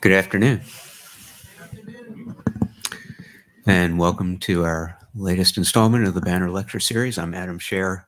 [0.00, 0.60] Good afternoon.
[3.66, 7.18] And welcome to our latest installment of the Banner Lecture Series.
[7.18, 8.04] I'm Adam Scher,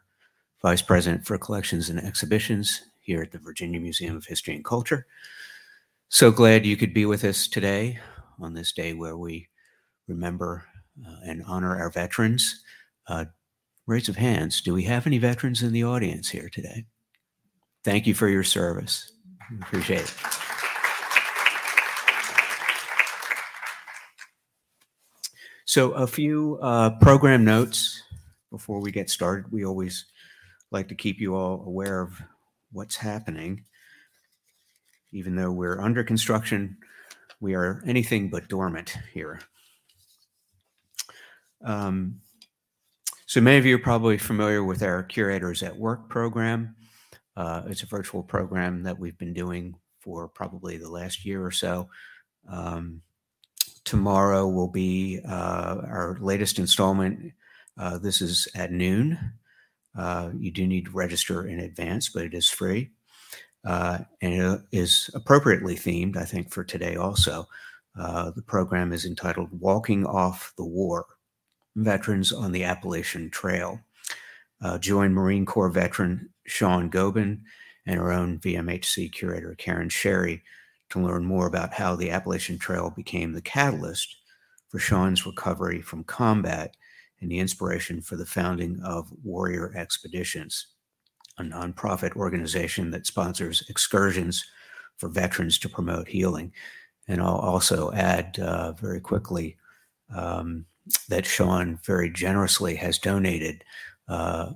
[0.63, 5.07] Vice President for Collections and Exhibitions here at the Virginia Museum of History and Culture.
[6.09, 7.99] So glad you could be with us today
[8.39, 9.49] on this day where we
[10.07, 10.65] remember
[11.07, 12.63] uh, and honor our veterans.
[13.07, 13.25] Uh,
[13.87, 14.61] raise of hands.
[14.61, 16.85] Do we have any veterans in the audience here today?
[17.85, 19.13] Thank you for your service.
[19.63, 20.15] Appreciate it.
[25.69, 28.03] So, a few uh, program notes
[28.51, 29.53] before we get started.
[29.53, 30.07] We always
[30.71, 32.23] like to keep you all aware of
[32.73, 33.65] what's happening.
[35.13, 36.79] Even though we're under construction,
[37.41, 39.41] we are anything but dormant here.
[41.63, 42.21] Um,
[43.27, 46.77] so, many of you are probably familiar with our Curators at Work program.
[47.39, 51.53] Uh, it's a virtual program that we've been doing for probably the last year or
[51.53, 51.89] so.
[52.51, 53.01] Um,
[53.85, 57.33] tomorrow will be uh, our latest installment.
[57.79, 59.17] Uh, this is at noon.
[59.97, 62.91] Uh, you do need to register in advance, but it is free.
[63.65, 67.47] Uh, and it is appropriately themed, I think, for today also.
[67.97, 71.07] Uh, the program is entitled Walking Off the War
[71.77, 73.79] Veterans on the Appalachian Trail.
[74.61, 77.43] Uh, join Marine Corps veteran Sean Gobin
[77.87, 80.43] and our own VMHC curator Karen Sherry
[80.91, 84.17] to learn more about how the Appalachian Trail became the catalyst
[84.69, 86.77] for Sean's recovery from combat
[87.21, 90.69] and the inspiration for the founding of Warrior Expeditions,
[91.39, 94.45] a nonprofit organization that sponsors excursions
[94.97, 96.53] for veterans to promote healing.
[97.07, 99.57] And I'll also add uh, very quickly
[100.15, 100.67] um,
[101.09, 103.65] that Sean very generously has donated
[104.09, 104.53] uh,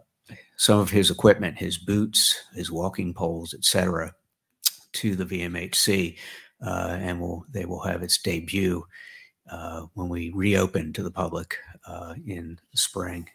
[0.56, 4.14] some of his equipment, his boots, his walking poles, etc.,
[4.92, 6.18] to the VMHC,
[6.64, 8.84] uh, and will they will have its debut
[9.50, 13.28] uh, when we reopen to the public uh, in the spring.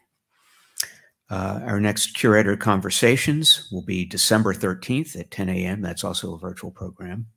[1.30, 5.82] Uh, our next curator conversations will be December 13th at 10 a.m.
[5.82, 7.28] That's also a virtual program.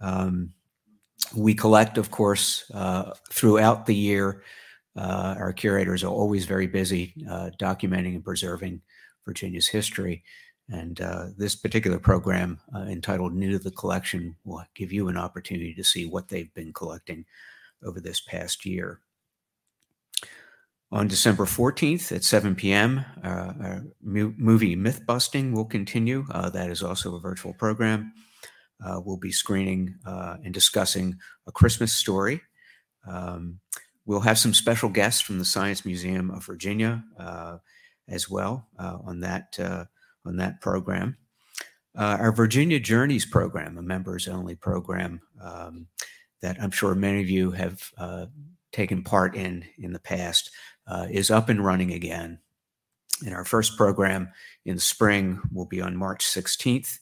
[0.00, 0.52] Um,
[1.34, 2.70] we collect, of course,
[3.30, 4.42] throughout the year.
[4.96, 7.14] Uh, our curators are always very busy
[7.60, 8.80] documenting and preserving
[9.26, 10.22] Virginia's history.
[10.68, 15.16] And uh, this particular program, uh, entitled New to the Collection, will give you an
[15.16, 17.24] opportunity to see what they've been collecting
[17.84, 19.00] over this past year.
[20.92, 26.24] On December 14th at 7 p.m., uh, our movie Myth Busting will continue.
[26.30, 28.12] Uh, that is also a virtual program.
[28.84, 32.40] Uh, we'll be screening uh, and discussing A Christmas Story.
[33.08, 33.60] Um,
[34.06, 37.04] we'll have some special guests from the Science Museum of Virginia
[38.08, 39.58] as well on that
[40.24, 41.16] on that program.
[41.96, 45.86] Uh, our Virginia Journeys program, a members only program um,
[46.42, 48.26] that I'm sure many of you have uh,
[48.70, 50.50] taken part in in the past,
[50.86, 52.38] uh, is up and running again.
[53.24, 54.28] And our first program
[54.66, 56.98] in spring will be on March 16th,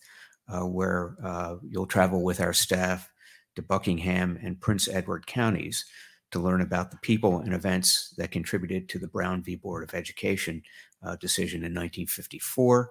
[0.49, 3.11] uh, where uh, you'll travel with our staff
[3.57, 5.85] to Buckingham and Prince Edward counties
[6.35, 9.55] to learn about the people and events that contributed to the Brown v.
[9.55, 10.61] Board of Education
[11.05, 12.91] uh, decision in 1954.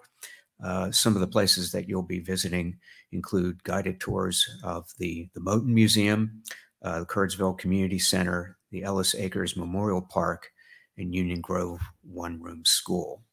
[0.63, 2.77] Uh, some of the places that you'll be visiting
[3.11, 6.41] include guided tours of the, the Moton Museum,
[6.83, 10.49] uh, the Curdsville Community Center, the Ellis Acres Memorial Park,
[10.97, 13.23] and Union Grove One Room School.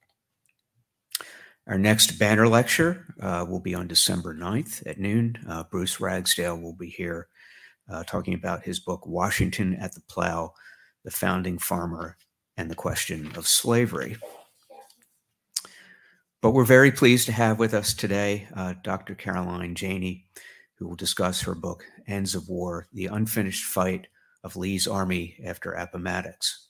[1.69, 5.37] Our next banner lecture uh, will be on December 9th at noon.
[5.49, 7.29] Uh, Bruce Ragsdale will be here
[7.89, 10.53] uh, talking about his book, Washington at the Plow
[11.05, 12.17] The Founding Farmer
[12.57, 14.17] and the Question of Slavery.
[16.43, 19.15] But we're very pleased to have with us today uh, Dr.
[19.15, 20.27] Caroline Janney,
[20.77, 24.07] who will discuss her book, Ends of War The Unfinished Fight
[24.43, 26.69] of Lee's Army After Appomattox.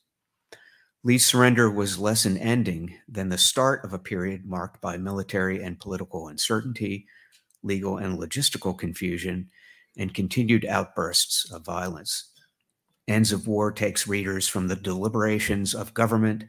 [1.02, 5.62] Lee's surrender was less an ending than the start of a period marked by military
[5.62, 7.06] and political uncertainty,
[7.62, 9.48] legal and logistical confusion,
[9.96, 12.30] and continued outbursts of violence.
[13.08, 16.44] Ends of War takes readers from the deliberations of government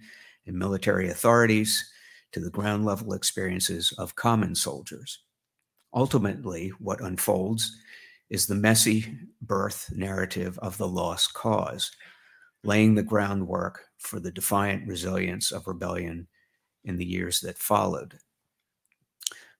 [0.45, 1.91] and military authorities
[2.31, 5.23] to the ground level experiences of common soldiers.
[5.93, 7.75] Ultimately, what unfolds
[8.29, 11.91] is the messy birth narrative of the lost cause,
[12.63, 16.27] laying the groundwork for the defiant resilience of rebellion
[16.85, 18.17] in the years that followed.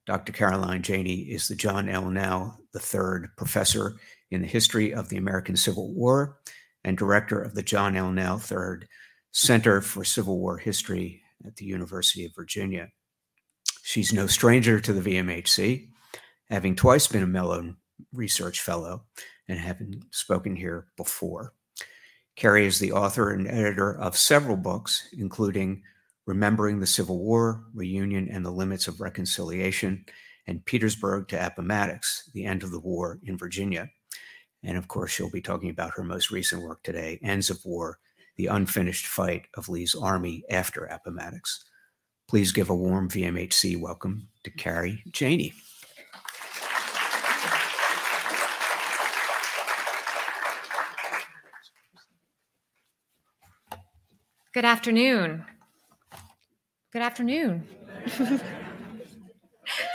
[0.06, 0.34] Dr.
[0.34, 2.10] Caroline Janney is the John L.
[2.10, 3.98] Nau III Professor
[4.32, 6.40] in the History of the American Civil War
[6.84, 8.12] and Director of the John L.
[8.12, 8.88] Nau III
[9.32, 12.90] Center for Civil War History at the University of Virginia.
[13.84, 15.90] She's no stranger to the VMHC,
[16.50, 17.78] having twice been a Mellon
[18.12, 19.06] Research Fellow
[19.48, 21.54] and having spoken here before.
[22.36, 25.84] Carrie is the author and editor of several books, including
[26.26, 30.06] Remembering the Civil War, Reunion and the Limits of Reconciliation,
[30.48, 33.90] and Petersburg to Appomattox, The End of the War in Virginia.
[34.64, 37.98] And of course, she'll be talking about her most recent work today, Ends of War,
[38.38, 41.66] The Unfinished Fight of Lee's Army After Appomattox.
[42.28, 45.54] Please give a warm VMHC welcome to Carrie Janney.
[54.54, 55.46] Good afternoon.
[56.92, 57.66] Good afternoon.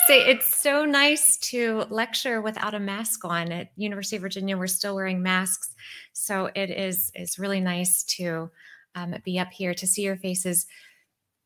[0.07, 3.53] Say it's so nice to lecture without a mask on.
[3.53, 5.75] At University of Virginia, we're still wearing masks,
[6.15, 8.51] so it is is really nice to
[8.95, 10.67] um, be up here to see your faces.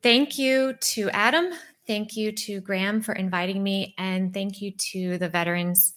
[0.05, 1.51] Thank you to Adam.
[1.85, 5.95] Thank you to Graham for inviting me, and thank you to the veterans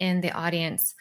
[0.00, 0.96] in the audience.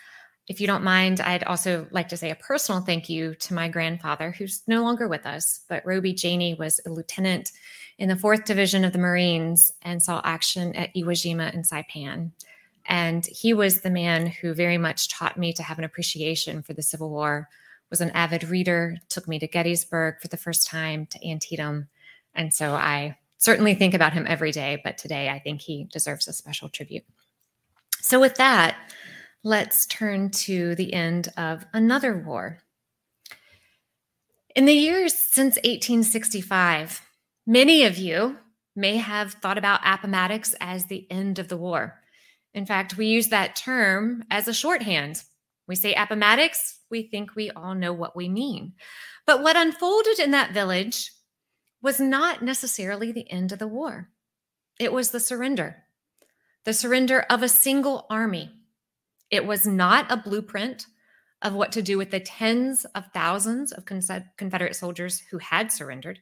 [0.47, 3.67] If you don't mind, I'd also like to say a personal thank you to my
[3.67, 7.51] grandfather, who's no longer with us, but Roby Janney was a lieutenant
[7.97, 12.31] in the 4th Division of the Marines and saw action at Iwo Jima and Saipan.
[12.85, 16.73] And he was the man who very much taught me to have an appreciation for
[16.73, 17.49] the Civil War,
[17.89, 21.89] was an avid reader, took me to Gettysburg for the first time, to Antietam.
[22.33, 26.27] And so I certainly think about him every day, but today I think he deserves
[26.27, 27.03] a special tribute.
[27.99, 28.77] So with that,
[29.43, 32.59] let's turn to the end of another war.
[34.55, 37.01] In the years since 1865,
[37.45, 38.37] many of you
[38.75, 42.01] may have thought about Appomattox as the end of the war.
[42.53, 45.23] In fact, we use that term as a shorthand.
[45.67, 48.73] We say Appomattox, we think we all know what we mean.
[49.25, 51.11] But what unfolded in that village
[51.81, 54.09] was not necessarily the end of the war,
[54.79, 55.83] it was the surrender,
[56.63, 58.56] the surrender of a single army
[59.29, 60.87] it was not a blueprint
[61.41, 66.19] of what to do with the tens of thousands of Confederate soldiers who had surrendered.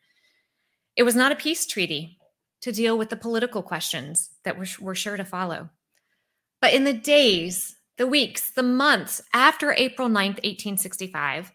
[0.95, 2.17] It was not a peace treaty
[2.61, 5.69] to deal with the political questions that were, were sure to follow.
[6.61, 11.51] But in the days, the weeks, the months after April 9th, 1865,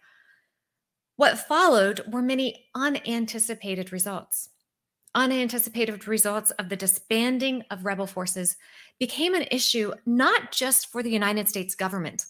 [1.17, 4.49] what followed were many unanticipated results
[5.15, 8.55] unanticipated results of the disbanding of rebel forces
[8.99, 12.25] became an issue not just for the United States government,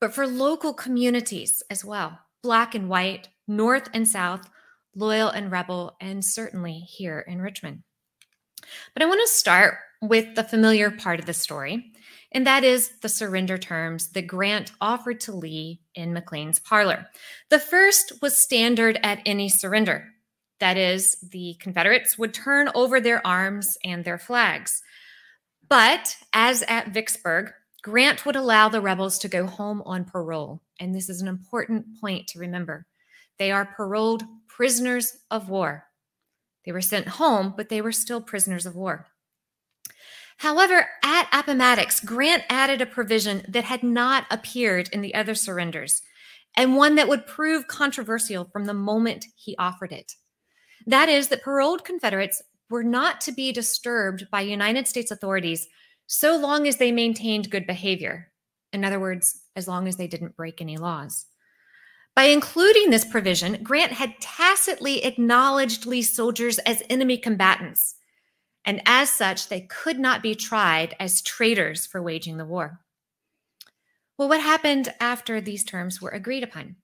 [0.00, 4.48] but for local communities as well Black and white, North and South,
[4.94, 7.82] loyal and rebel, and certainly here in Richmond.
[8.94, 11.92] But I want to start with the familiar part of the story,
[12.30, 17.06] and that is the surrender terms that Grant offered to Lee in McLean's parlor.
[17.50, 20.12] The first was standard at any surrender
[20.60, 24.82] that is, the Confederates would turn over their arms and their flags.
[25.68, 30.62] But as at Vicksburg, Grant would allow the rebels to go home on parole.
[30.80, 32.86] And this is an important point to remember.
[33.38, 35.84] They are paroled prisoners of war.
[36.64, 39.06] They were sent home, but they were still prisoners of war.
[40.38, 46.02] However, at Appomattox, Grant added a provision that had not appeared in the other surrenders,
[46.56, 50.12] and one that would prove controversial from the moment he offered it.
[50.86, 55.68] That is, that paroled Confederates were not to be disturbed by United States authorities
[56.06, 58.30] so long as they maintained good behavior.
[58.72, 61.26] In other words, as long as they didn't break any laws.
[62.14, 67.96] By including this provision, Grant had tacitly acknowledged Lee's soldiers as enemy combatants,
[68.64, 72.80] and as such, they could not be tried as traitors for waging the war.
[74.16, 76.76] Well, what happened after these terms were agreed upon?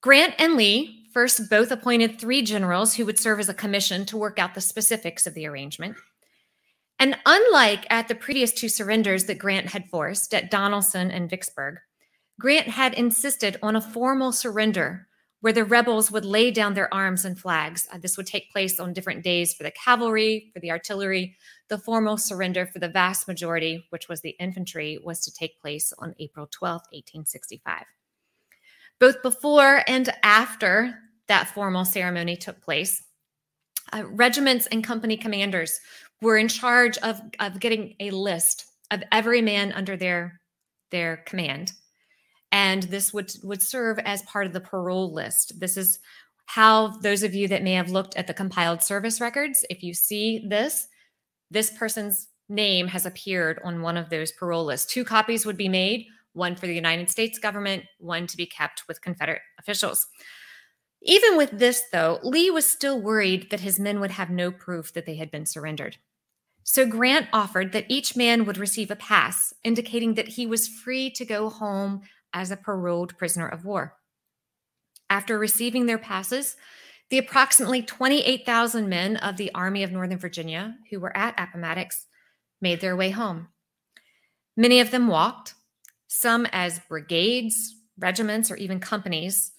[0.00, 4.16] Grant and Lee first both appointed three generals who would serve as a commission to
[4.16, 5.96] work out the specifics of the arrangement.
[6.98, 11.78] And unlike at the previous two surrenders that Grant had forced at Donelson and Vicksburg,
[12.38, 15.08] Grant had insisted on a formal surrender
[15.40, 17.88] where the rebels would lay down their arms and flags.
[17.90, 21.36] Uh, this would take place on different days for the cavalry, for the artillery.
[21.68, 25.92] The formal surrender for the vast majority, which was the infantry, was to take place
[25.98, 27.84] on April 12, 1865.
[29.00, 33.02] Both before and after that formal ceremony took place,
[33.92, 35.80] uh, regiments and company commanders
[36.22, 40.38] were in charge of, of getting a list of every man under their,
[40.90, 41.72] their command.
[42.52, 45.58] And this would, would serve as part of the parole list.
[45.58, 45.98] This is
[46.46, 49.94] how those of you that may have looked at the compiled service records, if you
[49.94, 50.88] see this,
[51.50, 54.92] this person's name has appeared on one of those parole lists.
[54.92, 58.84] Two copies would be made one for the United States government, one to be kept
[58.88, 60.06] with Confederate officials.
[61.02, 64.92] Even with this, though, Lee was still worried that his men would have no proof
[64.92, 65.96] that they had been surrendered.
[66.62, 71.10] So Grant offered that each man would receive a pass, indicating that he was free
[71.12, 73.96] to go home as a paroled prisoner of war.
[75.08, 76.56] After receiving their passes,
[77.08, 82.06] the approximately 28,000 men of the Army of Northern Virginia who were at Appomattox
[82.60, 83.48] made their way home.
[84.56, 85.54] Many of them walked,
[86.12, 89.52] some as brigades, regiments, or even companies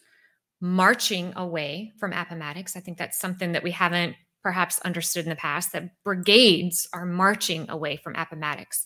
[0.59, 2.75] marching away from Appomattox.
[2.75, 7.05] I think that's something that we haven't perhaps understood in the past that brigades are
[7.05, 8.85] marching away from Appomattox.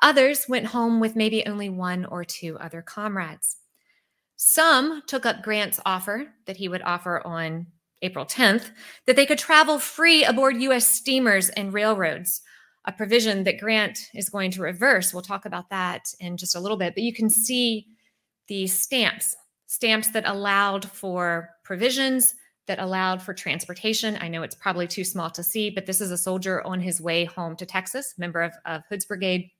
[0.00, 3.56] Others went home with maybe only one or two other comrades.
[4.36, 7.66] Some took up Grant's offer that he would offer on
[8.00, 8.70] April 10th
[9.06, 10.86] that they could travel free aboard U.S.
[10.86, 12.42] steamers and railroads,
[12.84, 15.12] a provision that Grant is going to reverse.
[15.12, 16.94] We'll talk about that in just a little bit.
[16.94, 17.86] But you can see
[18.48, 19.36] the stamps,
[19.66, 22.34] stamps that allowed for provisions
[22.66, 24.16] that allowed for transportation.
[24.20, 27.00] I know it's probably too small to see, but this is a soldier on his
[27.00, 29.50] way home to Texas, member of, of Hood's Brigade.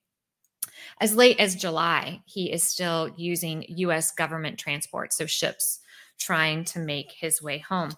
[1.01, 5.81] As late as July, he is still using US government transport, so ships
[6.19, 7.93] trying to make his way home.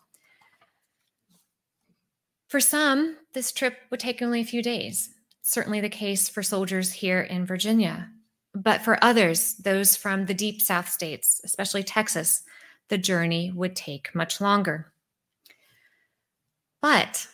[2.48, 5.13] For some, this trip would take only a few days,
[5.44, 8.10] certainly the case for soldiers here in Virginia.
[8.54, 12.42] But for others, those from the deep South states, especially Texas,
[12.88, 14.92] the journey would take much longer.
[16.80, 17.28] But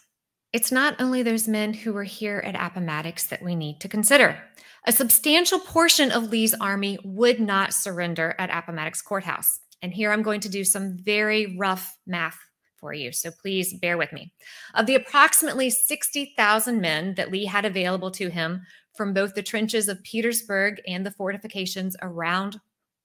[0.53, 4.43] it's not only those men who were here at Appomattox that we need to consider.
[4.87, 9.61] A substantial portion of Lee's army would not surrender at Appomattox Courthouse.
[9.83, 12.39] And here I'm going to do some very rough math
[12.81, 13.13] for you.
[13.13, 14.33] So please bear with me.
[14.75, 18.63] Of the approximately 60,000 men that Lee had available to him
[18.95, 22.61] from both the trenches of Petersburg and the fortifications around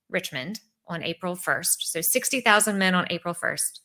[0.09, 3.79] Richmond on April 1st, so 60,000 men on April 1st,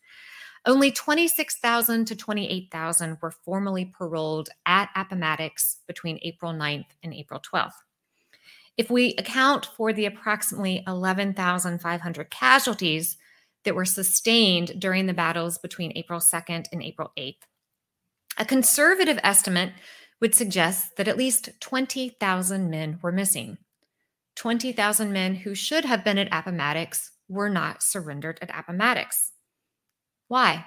[0.67, 7.73] only 26,000 to 28,000 were formally paroled at Appomattox between April 9th and April 12th.
[8.77, 13.17] If we account for the approximately 11,500 casualties
[13.65, 17.43] that were sustained during the battles between April 2nd and April 8th,
[18.39, 19.73] a conservative estimate
[20.21, 23.59] would suggest that at least 20,000 men were missing.
[24.37, 29.33] 20,000 men who should have been at Appomattox were not surrendered at Appomattox.
[30.29, 30.67] Why?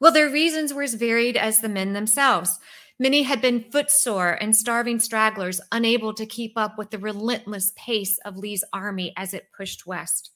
[0.00, 2.58] Well, their reasons were as varied as the men themselves.
[2.98, 8.18] Many had been footsore and starving stragglers, unable to keep up with the relentless pace
[8.24, 10.30] of Lee's army as it pushed west.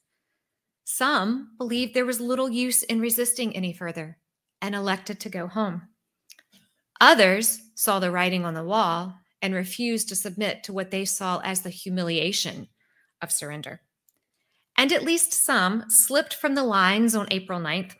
[0.85, 4.19] Some believed there was little use in resisting any further
[4.61, 5.89] and elected to go home.
[7.01, 11.41] Others saw the writing on the wall and refused to submit to what they saw
[11.41, 12.69] as the humiliation
[13.21, 13.81] of surrender.
[14.77, 17.95] And at least some slipped from the lines on April 9th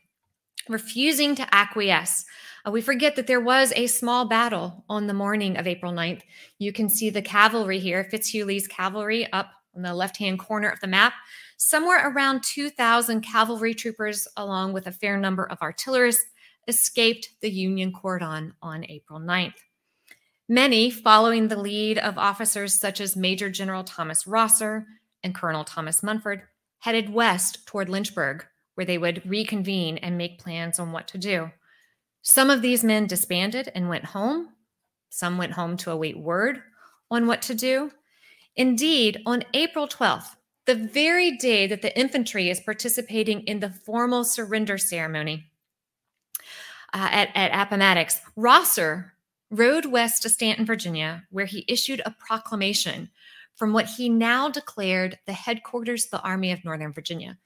[0.69, 2.25] refusing to acquiesce.
[2.67, 6.23] Uh, we forget that there was a small battle on the morning of April 9th.
[6.59, 10.69] You can see the cavalry here, Fitzhugh Lee's cavalry up on the left hand corner
[10.69, 11.15] of the map.
[11.57, 16.25] Somewhere around 2,000 cavalry troopers, along with a fair number of artillerists,
[16.67, 19.55] escaped the Union cordon on April 9th.
[20.49, 24.87] Many, following the lead of officers such as Major General Thomas Rosser
[25.23, 26.43] and Colonel Thomas Munford,
[26.81, 28.45] headed west toward Lynchburg,
[28.75, 31.51] where they would reconvene and make plans on what to do.
[32.21, 34.51] Some of these men disbanded and went home.
[35.09, 36.63] Some went home to await word
[37.11, 37.93] on what to do.
[38.57, 44.25] Indeed, on April 12th, the very day that the infantry is participating in the formal
[44.25, 45.51] surrender ceremony
[46.93, 49.15] uh, at, at Appomattox, Rosser
[49.51, 53.11] rode west to Staunton, Virginia, where he issued a proclamation
[53.57, 57.37] from what he now declared the headquarters of the Army of Northern Virginia.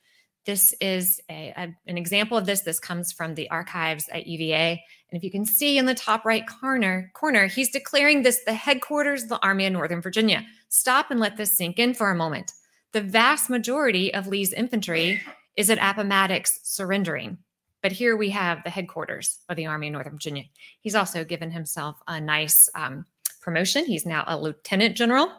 [0.46, 2.62] This is a, a, an example of this.
[2.62, 4.82] This comes from the archives at UVA.
[5.10, 8.54] And if you can see in the top right corner, corner, he's declaring this the
[8.54, 10.46] headquarters of the Army of Northern Virginia.
[10.70, 12.52] Stop and let this sink in for a moment.
[12.92, 15.20] The vast majority of Lee's infantry
[15.56, 17.38] is at Appomattox surrendering.
[17.82, 20.44] But here we have the headquarters of the Army of Northern Virginia.
[20.80, 23.04] He's also given himself a nice um,
[23.40, 23.84] promotion.
[23.84, 25.30] He's now a lieutenant general.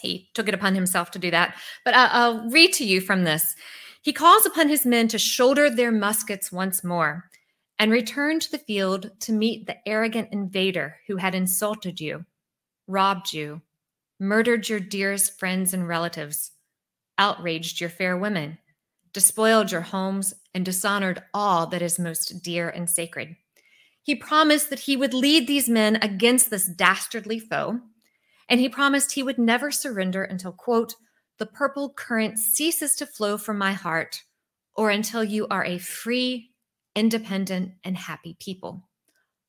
[0.00, 1.56] He took it upon himself to do that.
[1.84, 3.54] But uh, I'll read to you from this.
[4.00, 7.30] He calls upon his men to shoulder their muskets once more
[7.78, 12.24] and return to the field to meet the arrogant invader who had insulted you,
[12.88, 13.60] robbed you,
[14.18, 16.52] murdered your dearest friends and relatives,
[17.18, 18.58] outraged your fair women,
[19.12, 23.36] despoiled your homes, and dishonored all that is most dear and sacred.
[24.02, 27.80] He promised that he would lead these men against this dastardly foe,
[28.48, 30.94] and he promised he would never surrender until, quote,
[31.38, 34.22] the purple current ceases to flow from my heart,
[34.76, 36.50] or until you are a free,
[36.94, 38.88] independent, and happy people.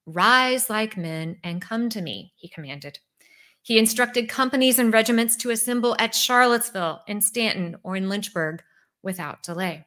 [0.05, 2.99] Rise like men and come to me, he commanded.
[3.63, 8.61] He instructed companies and regiments to assemble at Charlottesville, in Staunton, or in Lynchburg
[9.01, 9.85] without delay.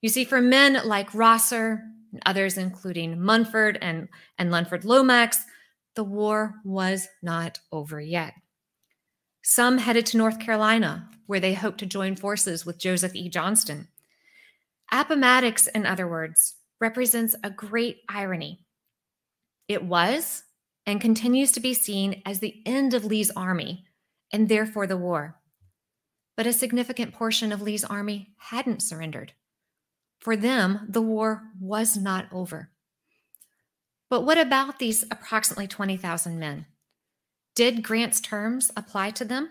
[0.00, 4.08] You see, for men like Rosser and others, including Munford and,
[4.38, 5.38] and Lunsford Lomax,
[5.96, 8.34] the war was not over yet.
[9.42, 13.28] Some headed to North Carolina, where they hoped to join forces with Joseph E.
[13.28, 13.88] Johnston.
[14.92, 18.64] Appomattox, in other words, represents a great irony.
[19.66, 20.44] It was
[20.86, 23.84] and continues to be seen as the end of Lee's army
[24.32, 25.36] and therefore the war.
[26.36, 29.32] But a significant portion of Lee's army hadn't surrendered.
[30.20, 32.70] For them, the war was not over.
[34.08, 36.66] But what about these approximately 20,000 men?
[37.54, 39.50] Did Grant's terms apply to them?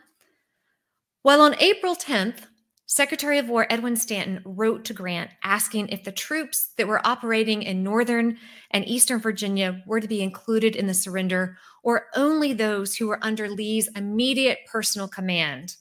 [1.23, 2.47] Well, on April 10th,
[2.91, 7.61] Secretary of War Edwin Stanton wrote to Grant asking if the troops that were operating
[7.61, 8.39] in Northern
[8.71, 13.23] and Eastern Virginia were to be included in the surrender or only those who were
[13.23, 15.75] under Lee's immediate personal command.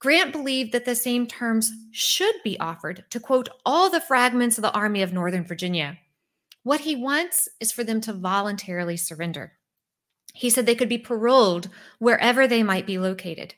[0.00, 4.62] Grant believed that the same terms should be offered to quote all the fragments of
[4.62, 5.98] the Army of Northern Virginia.
[6.64, 9.52] What he wants is for them to voluntarily surrender.
[10.34, 11.68] He said they could be paroled
[12.00, 13.54] wherever they might be located.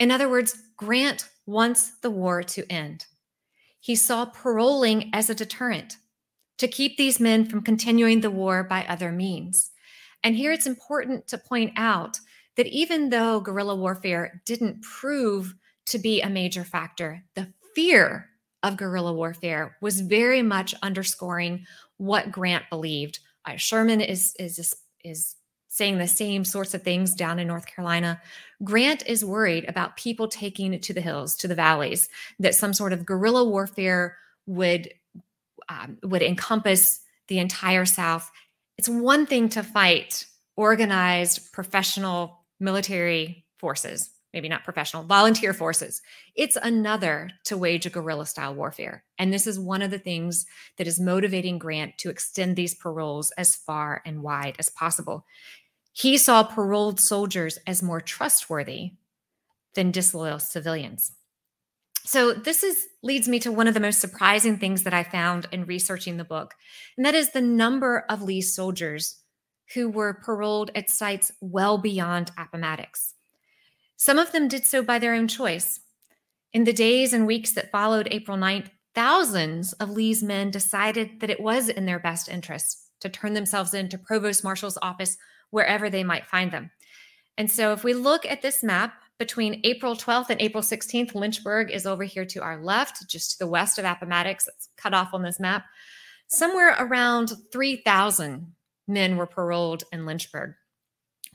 [0.00, 3.06] In other words, Grant wants the war to end.
[3.80, 5.96] He saw paroling as a deterrent
[6.58, 9.70] to keep these men from continuing the war by other means.
[10.24, 12.18] And here it's important to point out
[12.56, 15.54] that even though guerrilla warfare didn't prove
[15.86, 18.30] to be a major factor, the fear
[18.62, 21.64] of guerrilla warfare was very much underscoring
[21.98, 23.20] what Grant believed.
[23.44, 24.74] Uh, Sherman is is
[25.04, 25.36] is
[25.76, 28.20] saying the same sorts of things down in North Carolina.
[28.64, 32.72] Grant is worried about people taking it to the hills, to the valleys, that some
[32.72, 34.16] sort of guerrilla warfare
[34.46, 34.92] would
[35.68, 38.30] um, would encompass the entire South.
[38.78, 40.24] It's one thing to fight
[40.56, 46.00] organized professional military forces, maybe not professional, volunteer forces.
[46.36, 49.04] It's another to wage a guerrilla style warfare.
[49.18, 50.46] And this is one of the things
[50.78, 55.26] that is motivating Grant to extend these paroles as far and wide as possible.
[55.98, 58.92] He saw paroled soldiers as more trustworthy
[59.74, 61.12] than disloyal civilians.
[62.04, 65.48] So this is leads me to one of the most surprising things that I found
[65.52, 66.52] in researching the book,
[66.98, 69.22] and that is the number of Lee's soldiers
[69.72, 73.14] who were paroled at sites well beyond Appomattox.
[73.96, 75.80] Some of them did so by their own choice.
[76.52, 81.30] In the days and weeks that followed April 9th, thousands of Lee's men decided that
[81.30, 85.16] it was in their best interest to turn themselves into Provost Marshal's office
[85.50, 86.70] wherever they might find them.
[87.38, 91.70] And so if we look at this map between April 12th and April 16th, Lynchburg
[91.70, 94.48] is over here to our left, just to the west of Appomattox.
[94.48, 95.64] It's cut off on this map.
[96.28, 98.52] Somewhere around 3,000
[98.88, 100.54] men were paroled in Lynchburg.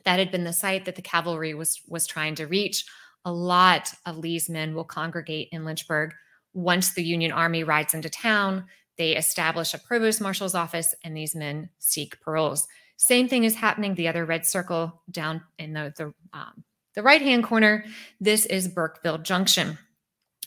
[0.06, 2.86] That had been the site that the cavalry was, was trying to reach.
[3.24, 6.14] A lot of Lee's men will congregate in Lynchburg.
[6.54, 8.66] Once the Union Army rides into town,
[8.98, 12.68] they establish a provost marshal's office, and these men seek paroles.
[13.02, 13.96] Same thing is happening.
[13.96, 17.84] The other red circle down in the, the, um, the right hand corner,
[18.20, 19.80] this is Burkeville Junction.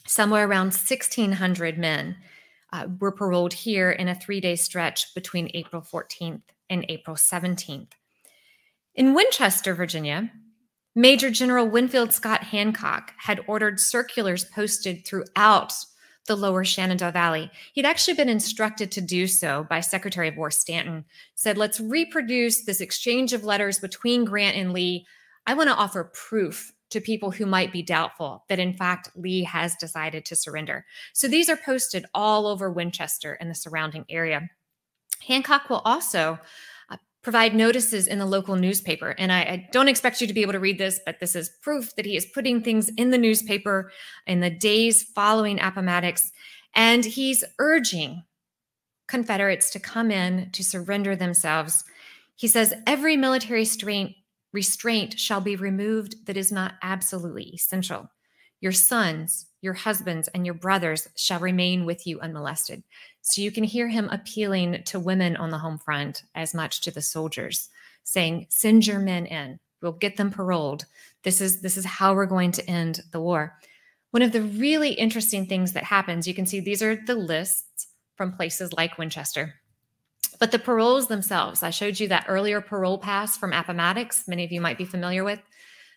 [0.07, 2.15] Somewhere around 1,600 men
[2.71, 7.91] uh, were paroled here in a three day stretch between April 14th and April 17th.
[8.95, 10.31] In Winchester, Virginia,
[10.95, 15.73] Major General Winfield Scott Hancock had ordered circulars posted throughout
[16.27, 17.51] the lower Shenandoah Valley.
[17.73, 22.63] He'd actually been instructed to do so by Secretary of War Stanton, said, let's reproduce
[22.63, 25.05] this exchange of letters between Grant and Lee.
[25.45, 29.43] I want to offer proof to people who might be doubtful that in fact Lee
[29.43, 30.85] has decided to surrender.
[31.13, 34.49] So these are posted all over Winchester and the surrounding area.
[35.27, 36.39] Hancock will also
[37.25, 39.15] provide notices in the local newspaper.
[39.17, 41.49] And I, I, don't expect you to be able to read this, but this is
[41.63, 43.91] proof that he is putting things in the newspaper
[44.27, 46.31] in the days following Appomattox.
[46.75, 48.21] And he's urging
[49.07, 51.83] Confederates to come in to surrender themselves.
[52.35, 54.11] He says, every military restraint,
[54.53, 58.11] restraint shall be removed that is not absolutely essential.
[58.61, 62.83] Your sons, your husbands, and your brothers shall remain with you unmolested.
[63.21, 66.91] So you can hear him appealing to women on the home front as much to
[66.91, 67.69] the soldiers,
[68.03, 69.59] saying, "Send your men in.
[69.81, 70.85] We'll get them paroled.
[71.23, 73.59] This is this is how we're going to end the war."
[74.11, 77.87] One of the really interesting things that happens, you can see these are the lists
[78.15, 79.55] from places like Winchester.
[80.39, 84.51] But the paroles themselves, I showed you that earlier parole pass from Appomattox, many of
[84.51, 85.41] you might be familiar with.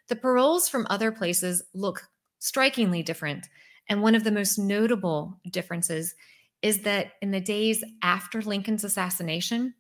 [0.09, 3.49] The paroles from other places look strikingly different.
[3.89, 6.15] And one of the most notable differences
[6.63, 9.75] is that in the days after Lincoln's assassination,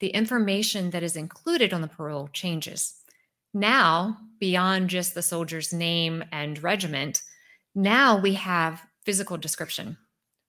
[0.00, 2.94] the information that is included on the parole changes.
[3.54, 7.22] Now, beyond just the soldier's name and regiment,
[7.74, 9.96] now we have physical description.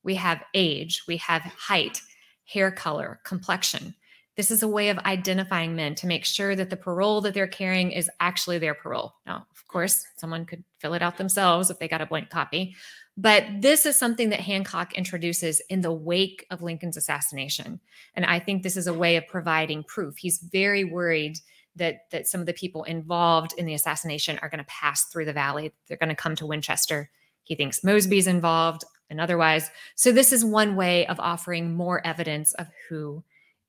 [0.04, 2.02] We have age, we have height,
[2.46, 3.96] hair color, complexion.
[4.36, 7.48] This is a way of identifying men to make sure that the parole that they're
[7.48, 9.14] carrying is actually their parole.
[9.26, 12.76] Now, of course, someone could fill it out themselves if they got a blank copy,
[13.16, 17.80] but this is something that Hancock introduces in the wake of Lincoln's assassination.
[18.16, 20.18] And I think this is a way of providing proof.
[20.18, 21.38] He's very worried
[21.76, 25.26] that that some of the people involved in the assassination are going to pass through
[25.26, 25.74] the valley.
[25.88, 27.10] They're going to come to Winchester.
[27.44, 29.70] He thinks Mosby's involved and otherwise.
[29.96, 33.24] So this is one way of offering more evidence of who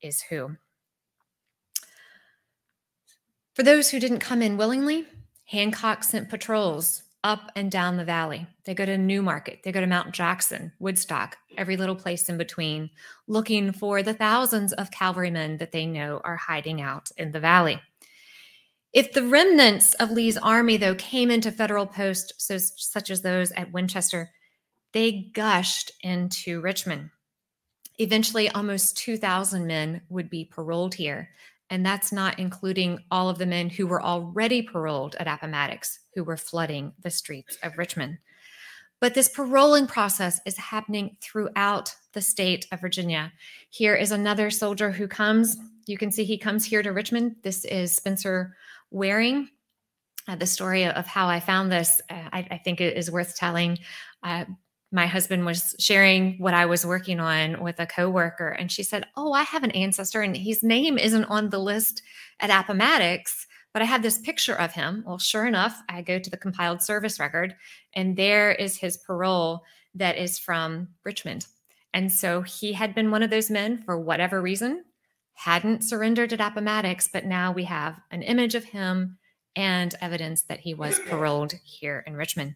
[0.04, 0.56] is who.
[3.54, 5.06] For those who didn't come in willingly,
[5.46, 8.46] Hancock sent patrols up and down the valley.
[8.64, 12.90] They go to Newmarket, they go to Mount Jackson, Woodstock, every little place in between,
[13.26, 17.80] looking for the thousands of cavalrymen that they know are hiding out in the valley.
[18.92, 23.50] If the remnants of Lee's army, though, came into federal posts so, such as those
[23.52, 24.30] at Winchester,
[24.92, 27.10] they gushed into Richmond.
[27.98, 31.30] Eventually, almost 2,000 men would be paroled here.
[31.70, 36.24] And that's not including all of the men who were already paroled at Appomattox, who
[36.24, 38.18] were flooding the streets of Richmond.
[39.00, 43.32] But this paroling process is happening throughout the state of Virginia.
[43.70, 45.56] Here is another soldier who comes.
[45.86, 47.36] You can see he comes here to Richmond.
[47.42, 48.56] This is Spencer
[48.90, 49.50] Waring.
[50.26, 53.36] Uh, the story of how I found this, uh, I, I, think it is worth
[53.36, 53.78] telling.
[54.22, 54.46] Uh,
[54.94, 59.06] my husband was sharing what I was working on with a coworker, and she said,
[59.16, 62.00] "Oh, I have an ancestor, and his name isn't on the list
[62.38, 66.30] at Appomattox, but I have this picture of him." Well, sure enough, I go to
[66.30, 67.56] the compiled service record,
[67.92, 69.64] and there is his parole
[69.96, 71.46] that is from Richmond.
[71.92, 74.84] And so he had been one of those men for whatever reason,
[75.34, 79.18] hadn't surrendered at Appomattox, but now we have an image of him
[79.56, 82.54] and evidence that he was paroled here in Richmond.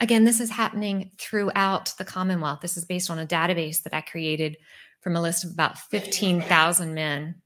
[0.00, 2.60] Again, this is happening throughout the Commonwealth.
[2.60, 4.58] This is based on a database that I created
[5.00, 7.36] from a list of about 15,000 men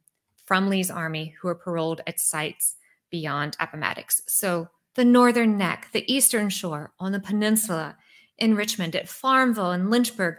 [0.46, 2.74] from Lee's army who are paroled at sites
[3.08, 4.22] beyond Appomattox.
[4.26, 7.96] So the Northern Neck, the Eastern Shore, on the peninsula,
[8.36, 10.36] in Richmond, at Farmville and Lynchburg,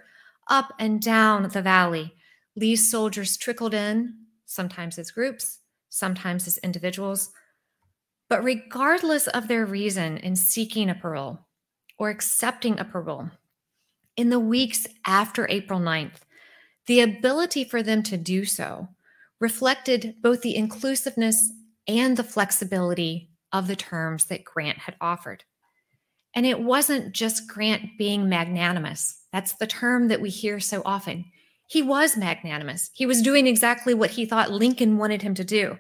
[0.50, 2.16] up and down the valley,
[2.58, 7.32] Lee's soldiers trickled in, sometimes as groups, sometimes as individuals.
[8.28, 11.46] But regardless of their reason in seeking a parole
[12.02, 13.30] or accepting a parole,
[14.18, 16.22] in the weeks after April 9th,
[16.88, 18.88] the ability for them to do so
[19.40, 21.52] reflected both the inclusiveness
[21.88, 25.44] and the flexibility of the terms that Grant had offered.
[26.34, 29.22] And it wasn't just Grant being magnanimous.
[29.32, 31.26] That's the term that we hear so often.
[31.68, 32.90] He was magnanimous.
[32.96, 35.78] He was doing exactly what he thought Lincoln wanted him to do.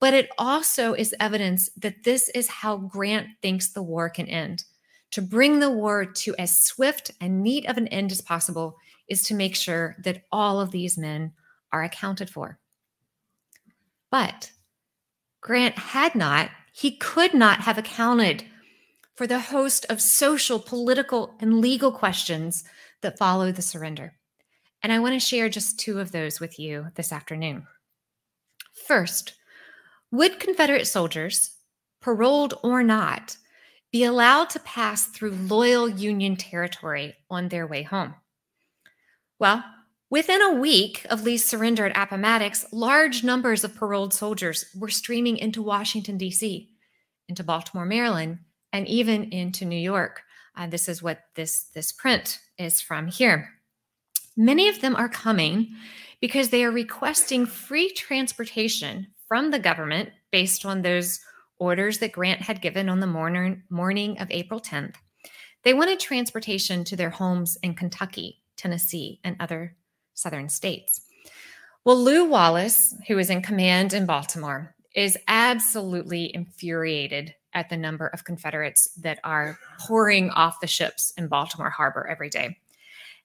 [0.00, 4.64] But it also is evidence that this is how Grant thinks the war can end.
[5.12, 8.76] To bring the war to as swift and neat of an end as possible
[9.08, 11.32] is to make sure that all of these men
[11.72, 12.58] are accounted for.
[14.10, 14.52] But
[15.40, 18.44] Grant had not, he could not have accounted
[19.16, 22.64] for the host of social, political, and legal questions
[23.02, 24.14] that follow the surrender.
[24.82, 27.66] And I want to share just two of those with you this afternoon.
[28.86, 29.34] First,
[30.10, 31.56] would Confederate soldiers,
[32.00, 33.36] paroled or not,
[33.92, 38.14] be allowed to pass through loyal Union territory on their way home?
[39.38, 39.64] Well,
[40.10, 45.38] within a week of Lee's surrender at Appomattox, large numbers of paroled soldiers were streaming
[45.38, 46.68] into Washington, D.C.,
[47.28, 48.38] into Baltimore, Maryland,
[48.72, 50.22] and even into New York.
[50.56, 53.50] Uh, this is what this, this print is from here.
[54.36, 55.74] Many of them are coming
[56.20, 61.20] because they are requesting free transportation from the government based on those
[61.60, 64.96] orders that Grant had given on the morning, morning of April 10th.
[65.62, 69.76] They wanted transportation to their homes in Kentucky, Tennessee, and other
[70.14, 71.02] southern states.
[71.84, 78.06] Well, Lew Wallace, who is in command in Baltimore, is absolutely infuriated at the number
[78.08, 82.58] of Confederates that are pouring off the ships in Baltimore Harbor every day.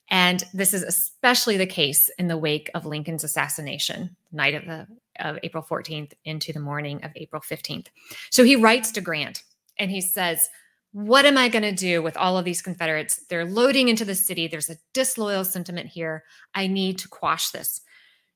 [0.09, 4.87] And this is especially the case in the wake of Lincoln's assassination, night of, the,
[5.19, 7.87] of April 14th into the morning of April 15th.
[8.29, 9.43] So he writes to Grant
[9.77, 10.49] and he says,
[10.91, 13.25] What am I going to do with all of these Confederates?
[13.29, 14.47] They're loading into the city.
[14.47, 16.23] There's a disloyal sentiment here.
[16.53, 17.81] I need to quash this.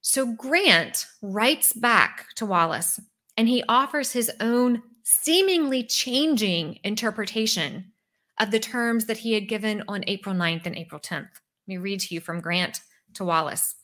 [0.01, 2.99] So Grant writes back to Wallace
[3.37, 7.91] and he offers his own seemingly changing interpretation
[8.39, 11.77] of the terms that he had given on April 9th and April 10th Let me
[11.77, 12.81] read to you from Grant
[13.15, 13.75] to Wallace.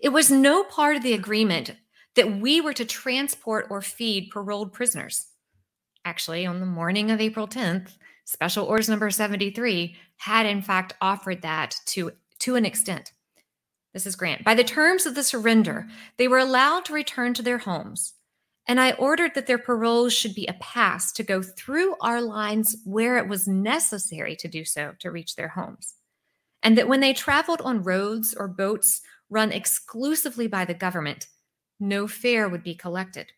[0.00, 1.76] It was no part of the agreement
[2.16, 5.26] that we were to transport or feed paroled prisoners.
[6.04, 11.42] Actually, on the morning of April 10th, Special Orders Number 73 had in fact offered
[11.42, 13.12] that to, to an extent.
[13.92, 14.44] This is Grant.
[14.44, 18.14] By the terms of the surrender, they were allowed to return to their homes,
[18.66, 22.76] and I ordered that their paroles should be a pass to go through our lines
[22.84, 25.94] where it was necessary to do so to reach their homes,
[26.62, 29.00] and that when they traveled on roads or boats
[29.30, 31.28] run exclusively by the government,
[31.78, 33.32] no fare would be collected.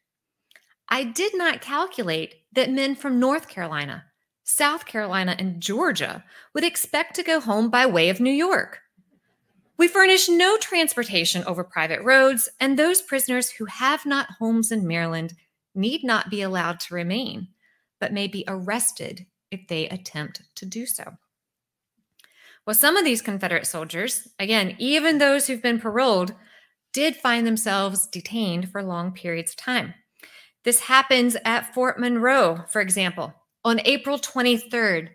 [0.88, 4.04] I did not calculate that men from North Carolina,
[4.44, 8.80] South Carolina, and Georgia would expect to go home by way of New York.
[9.78, 14.86] We furnish no transportation over private roads, and those prisoners who have not homes in
[14.86, 15.34] Maryland
[15.74, 17.48] need not be allowed to remain,
[18.00, 21.16] but may be arrested if they attempt to do so.
[22.66, 26.34] Well, some of these Confederate soldiers, again, even those who've been paroled,
[26.96, 29.92] did find themselves detained for long periods of time.
[30.64, 33.34] This happens at Fort Monroe, for example.
[33.66, 35.10] On April 23rd,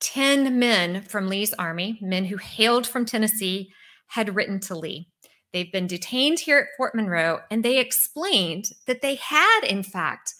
[0.00, 3.70] 10 men from Lee's army, men who hailed from Tennessee,
[4.06, 5.08] had written to Lee.
[5.52, 10.32] They've been detained here at Fort Monroe, and they explained that they had, in fact,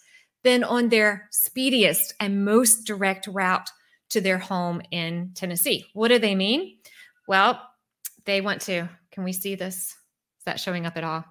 [0.43, 3.69] been on their speediest and most direct route
[4.09, 5.85] to their home in Tennessee.
[5.93, 6.79] What do they mean?
[7.27, 7.61] Well,
[8.25, 8.89] they want to.
[9.11, 9.95] Can we see this?
[10.41, 11.23] Is that showing up at all?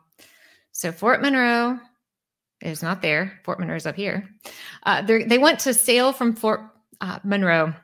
[0.70, 1.80] So, Fort Monroe
[2.62, 3.40] is not there.
[3.42, 4.28] Fort Monroe is up here.
[4.84, 6.60] Uh, they want to sail from Fort
[7.00, 7.74] uh, Monroe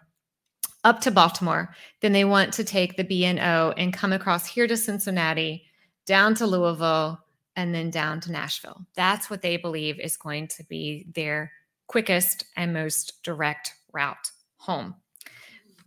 [0.85, 1.75] up to Baltimore.
[2.01, 5.65] Then they want to take the B&O and come across here to Cincinnati,
[6.07, 7.19] down to Louisville,
[7.57, 8.87] and then down to Nashville.
[8.95, 11.51] That's what they believe is going to be their
[11.89, 14.95] quickest and most direct route home.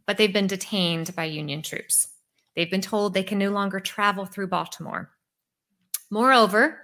[0.06, 2.10] But they've been detained by Union troops.
[2.58, 5.12] They've been told they can no longer travel through Baltimore.
[6.10, 6.82] Moreover,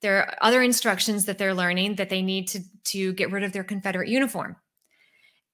[0.00, 3.52] there are other instructions that they're learning that they need to, to get rid of
[3.52, 4.56] their Confederate uniform.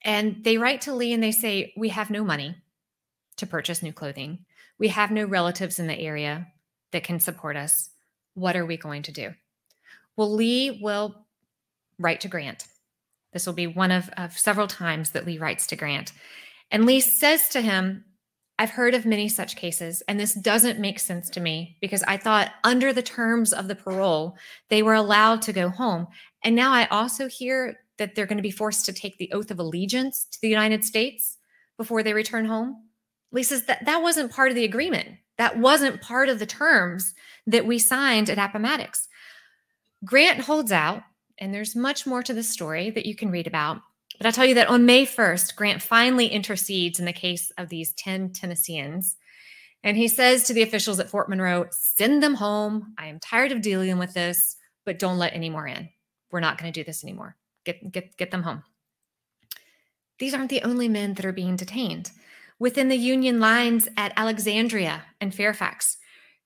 [0.02, 2.56] And they write to Lee and they say, We have no money
[3.36, 4.44] to purchase new clothing.
[4.78, 6.46] We have no relatives in the area
[6.92, 7.90] that can support us.
[8.34, 9.34] What are we going to do?
[10.16, 11.26] Well, Lee will
[11.98, 12.66] write to Grant.
[13.32, 16.12] This will be one of, of several times that Lee writes to Grant.
[16.70, 18.04] And Lee says to him,
[18.60, 22.18] I've heard of many such cases, and this doesn't make sense to me because I
[22.18, 24.36] thought under the terms of the parole,
[24.68, 26.08] they were allowed to go home.
[26.44, 29.50] And now I also hear that they're going to be forced to take the oath
[29.50, 31.38] of allegiance to the United States
[31.78, 32.84] before they return home?
[33.32, 35.08] Lisa, that that wasn't part of the agreement.
[35.38, 37.14] That wasn't part of the terms
[37.46, 39.08] that we signed at Appomattox.
[40.04, 41.02] Grant holds out,
[41.38, 43.80] and there's much more to the story that you can read about.
[44.20, 47.70] But I'll tell you that on May 1st, Grant finally intercedes in the case of
[47.70, 49.16] these 10 Tennesseans.
[49.82, 52.92] And he says to the officials at Fort Monroe, send them home.
[52.98, 55.88] I am tired of dealing with this, but don't let any more in.
[56.30, 57.34] We're not going to do this anymore.
[57.64, 58.62] Get, get, get them home.
[60.18, 62.10] These aren't the only men that are being detained.
[62.58, 65.96] Within the Union lines at Alexandria and Fairfax,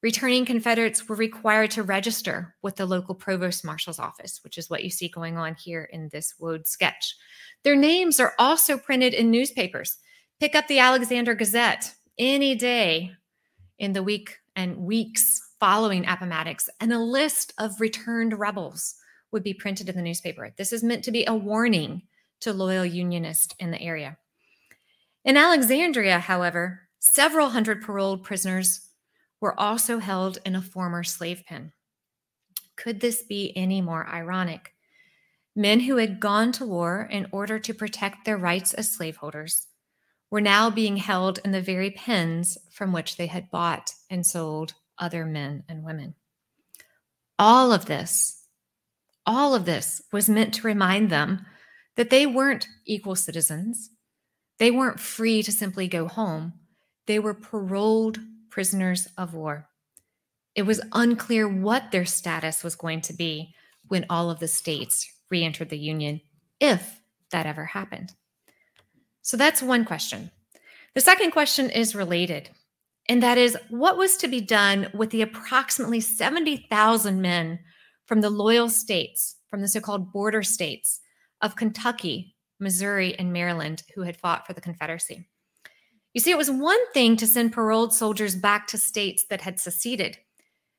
[0.04, 4.84] returning Confederates were required to register with the local provost marshal's office, which is what
[4.84, 7.16] you see going on here in this Waud sketch.
[7.62, 9.96] Their names are also printed in newspapers.
[10.40, 13.12] Pick up the Alexandria Gazette any day
[13.78, 18.96] in the week and weeks following Appomattox, and a list of returned rebels
[19.32, 20.52] would be printed in the newspaper.
[20.58, 22.02] This is meant to be a warning
[22.40, 24.18] to loyal Unionists in the area.
[25.24, 28.90] In Alexandria, however, several hundred paroled prisoners
[29.44, 31.70] were also held in a former slave pen.
[32.76, 34.72] Could this be any more ironic?
[35.54, 39.66] Men who had gone to war in order to protect their rights as slaveholders
[40.30, 44.72] were now being held in the very pens from which they had bought and sold
[44.98, 46.14] other men and women.
[47.38, 48.46] All of this
[49.26, 51.44] all of this was meant to remind them
[51.96, 53.90] that they weren't equal citizens.
[54.59, 56.54] They weren't free to simply go home.
[57.07, 58.20] They were paroled
[58.54, 59.68] prisoners of war.
[60.54, 63.52] It was unclear what their status was going to be
[63.88, 66.20] when all of the states re entered the Union,
[66.60, 67.00] if
[67.32, 68.12] that ever happened.
[69.22, 70.30] So that's one question.
[70.94, 72.50] The second question is related,
[73.08, 77.58] and that is what was to be done with the approximately 70,000 men
[78.06, 81.00] from the loyal states, from the so called border states
[81.42, 85.26] of Kentucky, Missouri, and Maryland who had fought for the Confederacy.
[86.14, 89.61] You see, it was one thing to send paroled soldiers back to states that had
[89.61, 90.18] seceded.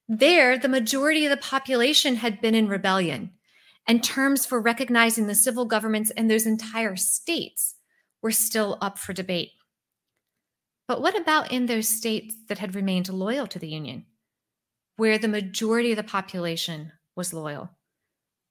[0.08, 3.32] There, the majority of the population had been in rebellion,
[3.88, 7.76] and terms for recognizing the civil governments in those entire states
[8.22, 9.52] were still up for debate.
[10.88, 14.06] But what about in those states that had remained loyal to the Union?
[14.98, 17.70] where the majority of the population was loyal.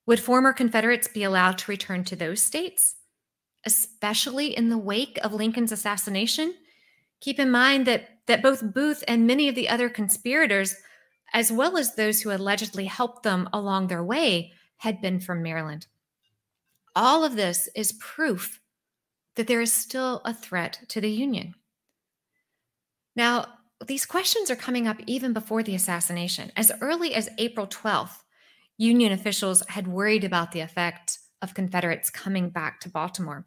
[0.07, 2.97] Would former Confederates be allowed to return to those states,
[3.65, 6.55] especially in the wake of Lincoln's assassination?
[7.25, 10.77] Keep in mind that, that both Booth and many of the other conspirators,
[11.33, 15.87] as well as those who allegedly helped them along their way, had been from Maryland.
[16.95, 18.61] All of this is proof
[19.37, 21.55] that there is still a threat to the Union.
[23.17, 23.47] Now,
[23.87, 26.53] these questions are coming up even before the assassination.
[26.55, 28.19] As early as April 12th,
[28.77, 33.47] Union officials had worried about the effect of Confederates coming back to Baltimore.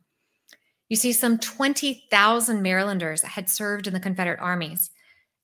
[0.90, 4.90] You see, some 20,000 Marylanders had served in the Confederate armies.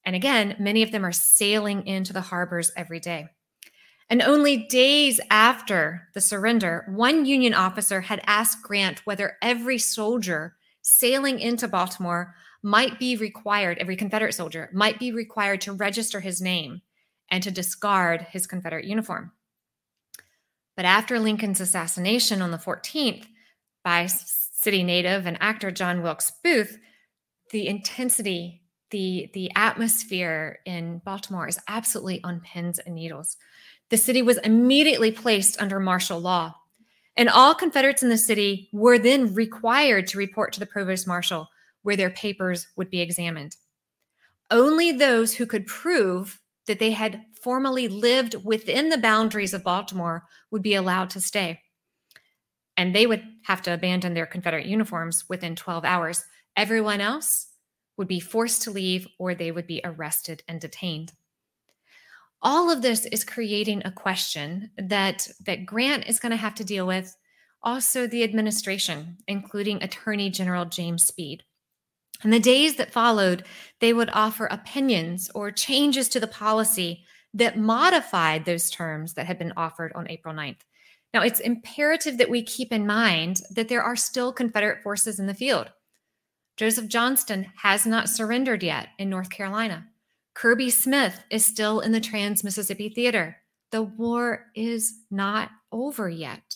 [0.05, 3.27] And again, many of them are sailing into the harbors every day.
[4.09, 10.55] And only days after the surrender, one Union officer had asked Grant whether every soldier
[10.81, 16.41] sailing into Baltimore might be required, every Confederate soldier might be required to register his
[16.41, 16.81] name
[17.29, 19.31] and to discard his Confederate uniform.
[20.75, 23.25] But after Lincoln's assassination on the 14th
[23.83, 24.07] by
[24.63, 26.79] city native and actor John Wilkes Booth,
[27.51, 33.37] the intensity, the, the atmosphere in Baltimore is absolutely on pins and needles.
[33.89, 36.55] The city was immediately placed under martial law.
[37.17, 41.47] And all Confederates in the city were then required to report to the provost marshal
[41.83, 43.55] where their papers would be examined.
[44.49, 50.23] Only those who could prove that they had formally lived within the boundaries of Baltimore
[50.49, 51.59] would be allowed to stay.
[52.77, 56.23] And they would have to abandon their Confederate uniforms within 12 hours.
[56.55, 57.47] Everyone else
[57.97, 61.13] would be forced to leave or they would be arrested and detained.
[62.41, 66.63] All of this is creating a question that, that Grant is going to have to
[66.65, 67.15] deal with,
[67.61, 71.43] also the administration, including Attorney General James Speed.
[72.23, 73.45] In the days that followed,
[73.79, 79.39] they would offer opinions or changes to the policy that modified those terms that had
[79.39, 80.61] been offered on April 9th.
[81.13, 85.27] Now, it's imperative that we keep in mind that there are still Confederate forces in
[85.27, 85.69] the field.
[86.57, 89.87] Joseph Johnston has not surrendered yet in North Carolina.
[90.33, 93.37] Kirby Smith is still in the Trans Mississippi Theater.
[93.71, 96.55] The war is not over yet.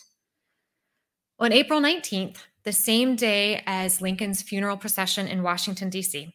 [1.40, 6.34] On April 19th, the same day as Lincoln's funeral procession in Washington, D.C.,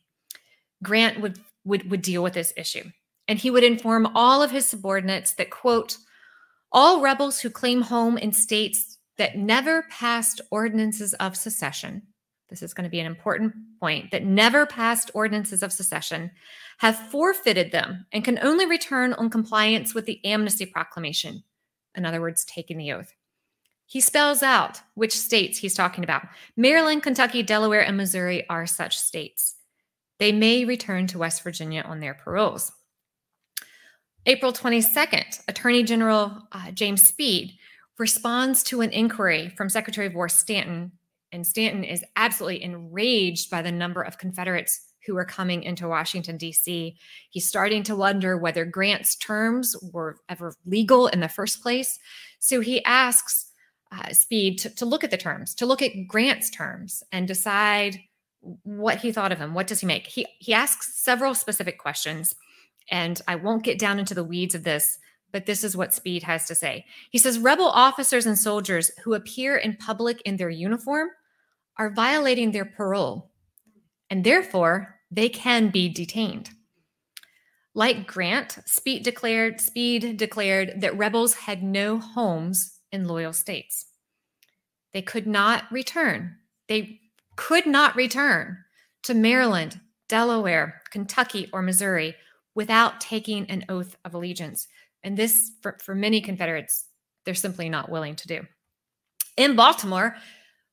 [0.83, 2.85] Grant would, would, would deal with this issue.
[3.29, 5.99] And he would inform all of his subordinates that, quote,
[6.73, 12.03] all rebels who claim home in states that never passed ordinances of secession,
[12.49, 16.31] this is going to be an important point, that never passed ordinances of secession,
[16.79, 21.43] have forfeited them and can only return on compliance with the amnesty proclamation.
[21.95, 23.15] In other words, taking the oath.
[23.87, 26.27] He spells out which states he's talking about.
[26.57, 29.57] Maryland, Kentucky, Delaware, and Missouri are such states.
[30.19, 32.73] They may return to West Virginia on their paroles.
[34.27, 37.59] April 22nd, Attorney General uh, James Speed
[37.99, 40.93] responds to an inquiry from Secretary of War Stanton,
[41.33, 46.37] and Stanton is absolutely enraged by the number of Confederates who are coming into Washington,
[46.37, 46.97] D.C.
[47.31, 51.99] He's starting to wonder whether Grant's terms were ever legal in the first place.
[52.39, 53.51] So he asks
[53.91, 57.99] uh, Speed to, to look at the terms, to look at Grant's terms and decide
[58.63, 59.55] what he thought of him.
[59.55, 60.07] What does he make?
[60.07, 62.35] He he asks several specific questions,
[62.91, 64.99] and I won't get down into the weeds of this,
[65.33, 66.85] but this is what Speed has to say.
[67.11, 71.09] He says rebel officers and soldiers who appear in public in their uniform
[71.79, 73.31] are violating their parole,
[74.11, 76.51] and therefore they can be detained.
[77.75, 83.87] Like Grant, Speed declared Speed declared that rebels had no homes in loyal states.
[84.93, 86.37] They could not return.
[86.69, 87.01] They
[87.37, 88.59] could not return
[89.05, 92.15] to Maryland, Delaware, Kentucky, or Missouri
[92.55, 94.67] without taking an oath of allegiance.
[95.03, 96.87] And this, for, for many Confederates,
[97.25, 98.41] they're simply not willing to do.
[99.37, 100.17] In Baltimore,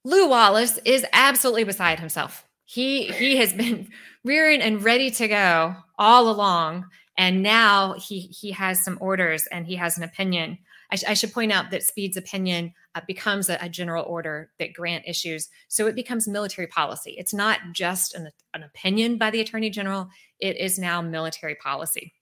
[0.04, 2.46] Lew Wallace is absolutely beside himself.
[2.66, 3.90] He he has been
[4.24, 6.86] rearing and ready to go all along,
[7.18, 10.60] and now he he has some orders and he has an opinion
[10.92, 14.52] I, sh- I should point out that Speed's opinion uh, becomes a, a, general order
[14.60, 15.50] that Grant issues.
[15.68, 17.16] So it becomes military policy.
[17.18, 22.14] It's not just an, an opinion by the Attorney General, it is now military policy.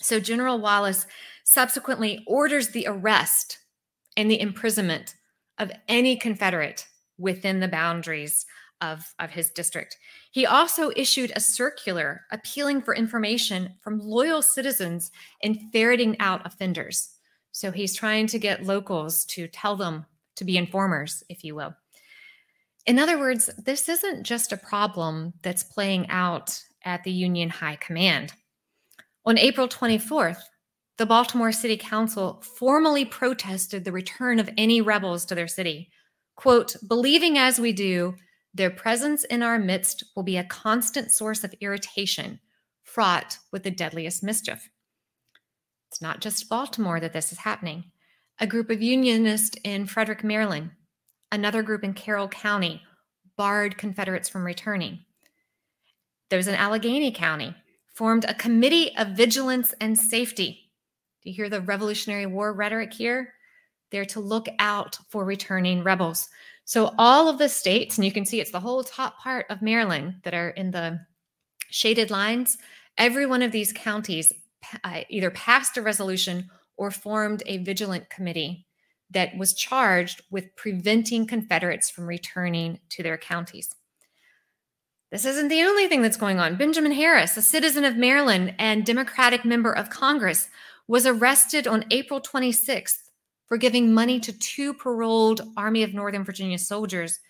[0.00, 1.06] So General Wallace
[1.44, 3.58] subsequently orders the arrest
[4.16, 5.14] and the imprisonment
[5.58, 6.86] of any Confederate
[7.18, 8.44] within the boundaries
[8.80, 9.96] of, of his district.
[10.30, 15.10] He also issued a circular appealing for information from loyal citizens
[15.42, 17.13] and ferreting out offenders.
[17.54, 21.72] So he's trying to get locals to tell them to be informers, if you will.
[22.84, 27.76] In other words, this isn't just a problem that's playing out at the Union High
[27.76, 28.32] Command.
[29.24, 30.40] On April 24th,
[30.98, 35.92] the Baltimore City Council formally protested the return of any rebels to their city.
[36.34, 38.16] Quote, believing as we do,
[38.52, 42.40] their presence in our midst will be a constant source of irritation,
[42.82, 44.68] fraught with the deadliest mischief.
[45.94, 47.84] It's not just Baltimore that this is happening.
[48.40, 50.72] A group of Unionists in Frederick, Maryland,
[51.30, 52.82] another group in Carroll County
[53.36, 54.98] barred Confederates from returning.
[56.30, 57.54] There's an Allegany County,
[57.94, 60.72] formed a committee of vigilance and safety.
[61.22, 63.32] Do you hear the Revolutionary War rhetoric here?
[63.92, 66.28] They're to look out for returning rebels.
[66.64, 69.62] So, all of the states, and you can see it's the whole top part of
[69.62, 70.98] Maryland that are in the
[71.70, 72.58] shaded lines,
[72.98, 74.32] every one of these counties
[74.82, 78.66] uh, either passed a resolution or formed a vigilant committee
[79.10, 83.74] that was charged with preventing Confederates from returning to their counties.
[85.10, 86.56] This isn't the only thing that's going on.
[86.56, 90.48] Benjamin Harris, a citizen of Maryland and Democratic member of Congress,
[90.88, 92.96] was arrested on April 26th
[93.46, 97.20] for giving money to two paroled Army of Northern Virginia soldiers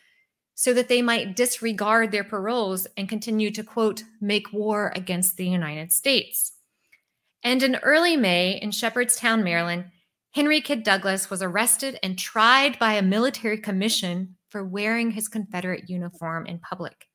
[0.55, 5.47] so that they might disregard their paroles and continue to, quote, make war against the
[5.47, 6.54] United States.
[7.45, 9.85] And in early May in Shepherdstown, Maryland,
[10.33, 15.89] Henry Kyd Douglas was arrested and tried by a military commission for wearing his Confederate
[15.89, 17.07] uniform in public.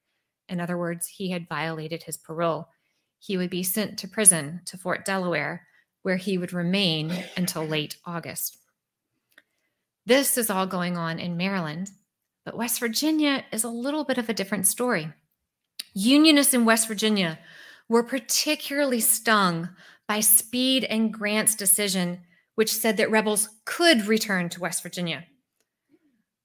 [0.47, 2.69] In other words, he had violated his parole.
[3.17, 5.67] He would be sent to prison to Fort Delaware,
[6.03, 8.57] where he would remain until late August.
[10.05, 11.91] This is all going on in Maryland,
[12.45, 15.11] but West Virginia is a little bit of a different story.
[15.93, 17.39] Unionists in West Virginia
[17.89, 19.69] were particularly stung
[20.09, 22.21] by Speed and Grant's decision,
[22.55, 25.25] which said that rebels could return to West Virginia.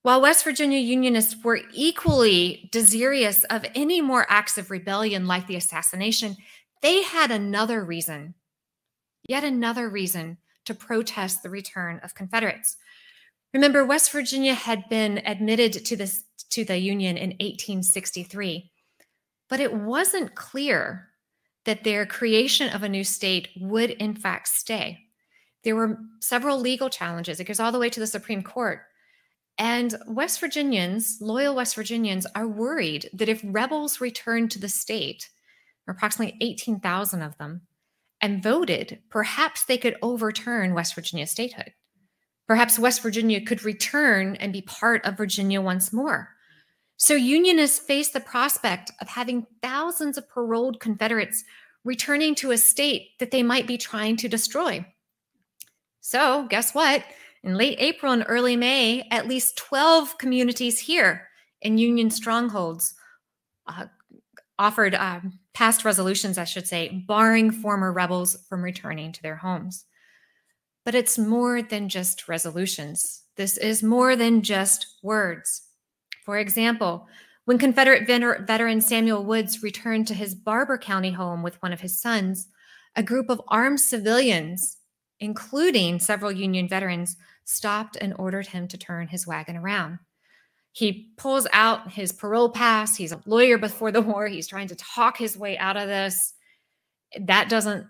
[0.03, 5.57] While West Virginia Unionists were equally desirous of any more acts of rebellion like the
[5.57, 6.37] assassination,
[6.83, 8.35] they had another reason,
[9.27, 10.37] yet another reason
[10.67, 12.77] to protest the return of Confederates.
[13.55, 18.71] Remember, West Virginia had been admitted to, this, to the Union in 1863,
[19.49, 21.09] but it wasn't clear
[21.65, 25.01] that their creation of a new state would, in fact, stay.
[25.63, 27.41] There were several legal challenges.
[27.41, 28.83] It goes all the way to the Supreme Court
[29.59, 35.31] and West Virginians, loyal West Virginians, are worried that if rebels returned to the state,
[35.87, 37.63] approximately 18,000 of them,
[38.21, 41.73] and voted, perhaps they could overturn West Virginia statehood.
[42.49, 46.34] Perhaps West Virginia could return and be part of Virginia once more.
[46.97, 51.45] So Unionists faced the prospect of having thousands of paroled Confederates
[51.85, 54.85] returning to a state that they might be trying to destroy.
[56.01, 57.05] So, guess what?
[57.43, 61.29] In late April and early May, at least 12 communities here
[61.61, 62.95] in Union strongholds
[63.67, 63.87] uh,
[64.59, 69.85] offered um, passed resolutions, I should say, barring former rebels from returning to their homes.
[70.85, 73.23] But it's more than just resolutions.
[73.37, 75.64] This is more than just words.
[76.25, 77.07] For example,
[77.45, 82.01] when Confederate veteran Samuel Woods returned to his Barbour County home with one of his
[82.01, 82.49] sons,
[82.97, 84.79] a group of armed civilians,
[85.21, 89.99] including several Union veterans, stopped and ordered him to turn his wagon around.
[90.73, 92.97] He pulls out his parole pass.
[92.97, 94.27] He's a lawyer before the war.
[94.27, 96.33] He's trying to talk his way out of this.
[97.21, 97.87] That doesn't,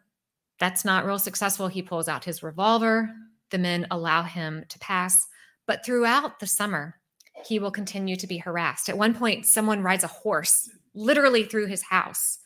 [0.59, 1.68] that's not real successful.
[1.68, 3.09] He pulls out his revolver.
[3.51, 5.26] The men allow him to pass.
[5.66, 6.97] But throughout the summer,
[7.45, 8.89] he will continue to be harassed.
[8.89, 12.39] At one point, someone rides a horse literally through his house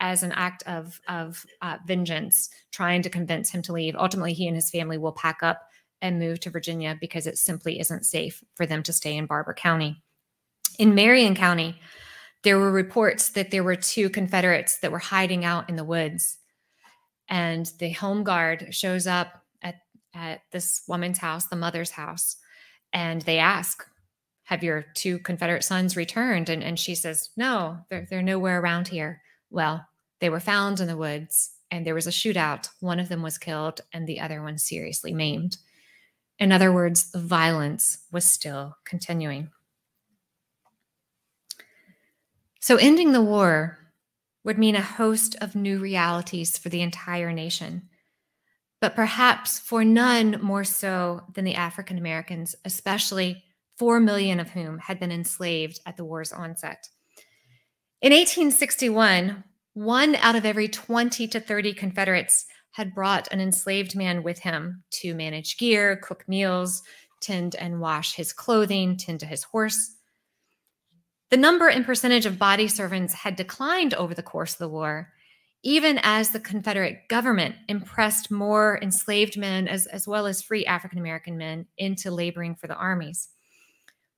[0.00, 3.96] as an act of, of uh, vengeance, trying to convince him to leave.
[3.96, 5.62] Ultimately, he and his family will pack up
[6.02, 9.54] and move to Virginia because it simply isn't safe for them to stay in Barbour
[9.54, 10.02] County.
[10.78, 11.80] In Marion County,
[12.42, 16.36] there were reports that there were two Confederates that were hiding out in the woods.
[17.28, 19.76] And the home guard shows up at,
[20.14, 22.36] at this woman's house, the mother's house,
[22.92, 23.86] and they ask,
[24.44, 26.48] Have your two Confederate sons returned?
[26.48, 29.22] And, and she says, No, they're, they're nowhere around here.
[29.50, 29.86] Well,
[30.20, 32.68] they were found in the woods and there was a shootout.
[32.80, 35.56] One of them was killed and the other one seriously maimed.
[36.38, 39.50] In other words, violence was still continuing.
[42.60, 43.78] So, ending the war
[44.42, 47.88] would mean a host of new realities for the entire nation,
[48.80, 53.44] but perhaps for none more so than the African Americans, especially
[53.78, 56.88] 4 million of whom had been enslaved at the war's onset.
[58.00, 59.44] In 1861,
[59.74, 64.82] one out of every 20 to 30 Confederates had brought an enslaved man with him
[64.90, 66.82] to manage gear, cook meals,
[67.20, 69.96] tend and wash his clothing, tend to his horse.
[71.30, 75.12] The number and percentage of body servants had declined over the course of the war,
[75.62, 80.98] even as the Confederate government impressed more enslaved men as, as well as free African
[80.98, 83.30] American men into laboring for the armies.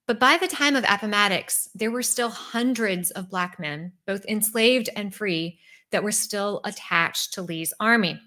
[0.06, 4.88] But by the time of Appomattox, there were still hundreds of Black men, both enslaved
[4.94, 5.58] and free,
[5.90, 8.20] that were still attached to Lee's army.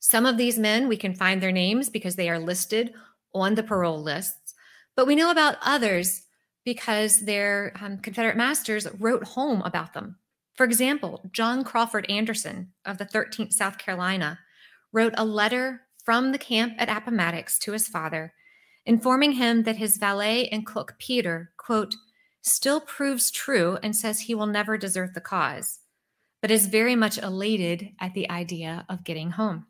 [0.00, 2.92] Some of these men, we can find their names because they are listed
[3.34, 4.54] on the parole lists,
[4.96, 6.22] but we know about others
[6.64, 10.16] because their um, Confederate masters wrote home about them
[10.58, 14.40] for example, John Crawford Anderson of the 13th South Carolina
[14.92, 18.34] wrote a letter from the camp at Appomattox to his father,
[18.88, 21.94] informing him that his valet and cook Peter, quote,
[22.42, 25.78] still proves true and says he will never desert the cause,
[26.42, 29.66] but is very much elated at the idea of getting home.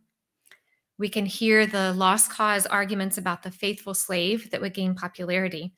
[0.97, 5.75] We can hear the lost cause arguments about the faithful slave that would gain popularity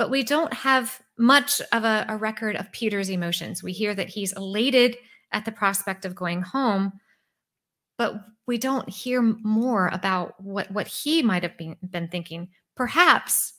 [0.00, 3.62] but we don't have much of a, a, record of Peter's emotions.
[3.62, 4.96] We hear that he's elated
[5.30, 6.94] at the prospect of going home,
[8.00, 8.14] but
[8.46, 12.48] we don't hear more about what, what he might have been, been thinking.
[12.74, 13.52] Perhaps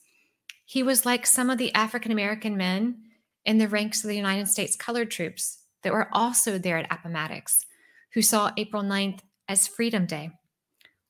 [0.64, 3.02] he was like some of the African American men
[3.44, 7.64] in the ranks of the United States colored troops that were also there at Appomattox,
[8.14, 10.32] who saw April 9th as Freedom Day.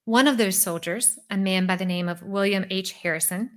[0.05, 2.93] One of those soldiers, a man by the name of William H.
[2.93, 3.53] Harrison,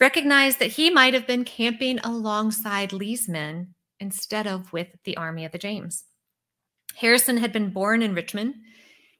[0.00, 5.44] recognized that he might have been camping alongside Lee's men instead of with the Army
[5.44, 6.04] of the James.
[6.94, 8.54] Harrison had been born in Richmond.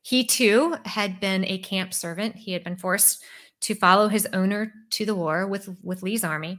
[0.03, 2.37] He too had been a camp servant.
[2.37, 3.23] He had been forced
[3.61, 6.59] to follow his owner to the war with, with Lee's army.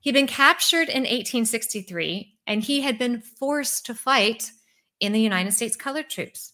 [0.00, 4.50] He'd been captured in 1863 and he had been forced to fight
[4.98, 6.52] in the United States colored troops.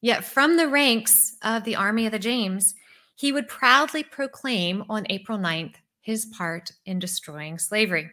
[0.00, 2.74] Yet from the ranks of the Army of the James,
[3.14, 8.10] he would proudly proclaim on April 9th his part in destroying slavery.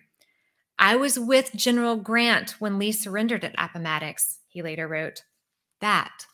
[0.80, 5.24] I was with General Grant when Lee surrendered at Appomattox, he later wrote.
[5.82, 6.26] That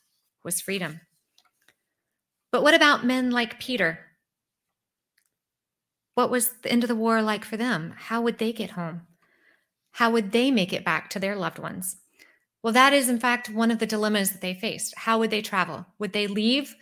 [0.47, 1.01] was freedom.
[2.53, 3.99] But what about men like Peter?
[6.15, 7.93] What was the end of the war like for them?
[7.95, 9.01] How would they get home?
[9.91, 11.97] How would they make it back to their loved ones?
[12.63, 14.95] Well, that is, in fact, one of the dilemmas that they faced.
[14.95, 15.85] How would they travel?
[15.99, 16.73] Would they leave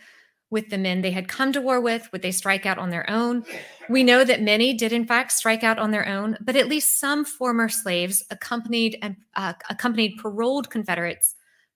[0.52, 2.08] with the men they had come to war with?
[2.12, 3.44] Would they strike out on their own?
[3.90, 7.00] We know that many did, in fact, strike out on their own, but at least
[7.00, 11.36] some former slaves accompanied and uh, accompanied paroled Confederates,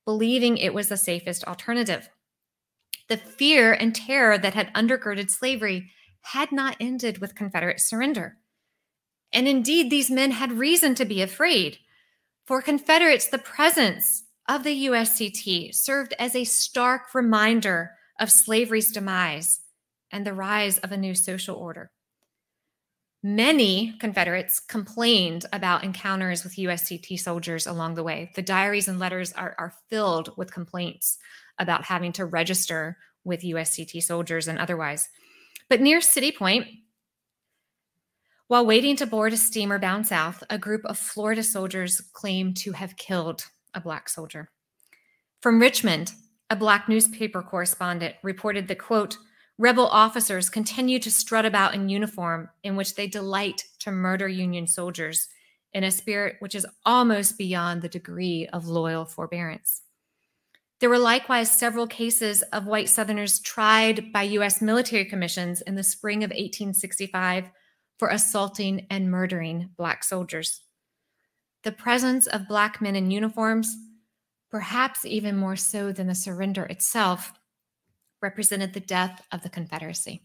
[0.10, 2.10] believing it was the safest alternative.
[3.10, 5.91] The fear and terror that had undergirded slavery
[6.22, 8.38] had not ended with Confederate surrender.
[9.32, 11.78] And indeed, these men had reason to be afraid.
[12.47, 19.62] For Confederates, the presence of the USCT served as a stark reminder of slavery's demise
[20.12, 21.91] and the rise of a new social order.
[23.22, 28.32] Many Confederates complained about encounters with USCT soldiers along the way.
[28.36, 31.17] The diaries and letters are, are filled with complaints
[31.57, 35.09] about having to register with USCT soldiers and otherwise.
[35.67, 36.67] But near City Point,
[38.47, 42.72] while waiting to board a steamer bound south, a group of Florida soldiers claimed to
[42.72, 44.49] have killed a Black soldier.
[45.41, 46.13] From Richmond,
[46.49, 49.17] a black newspaper correspondent reported the quote,
[49.60, 54.66] rebel officers continue to strut about in uniform in which they delight to murder Union
[54.66, 55.28] soldiers
[55.74, 59.82] in a spirit which is almost beyond the degree of loyal forbearance.
[60.80, 64.62] There were likewise several cases of white Southerners tried by U.S.
[64.62, 67.51] military commissions in the spring of 1865
[67.97, 70.64] for assaulting and murdering Black soldiers.
[71.64, 73.76] The presence of Black men in uniforms
[74.49, 77.34] perhaps even more so than the surrender itself,
[78.22, 80.24] represented the death of the Confederacy.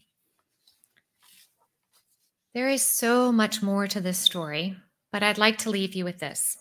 [2.53, 4.77] There is so much more to this story,
[5.11, 6.57] but I'd like to leave you with this.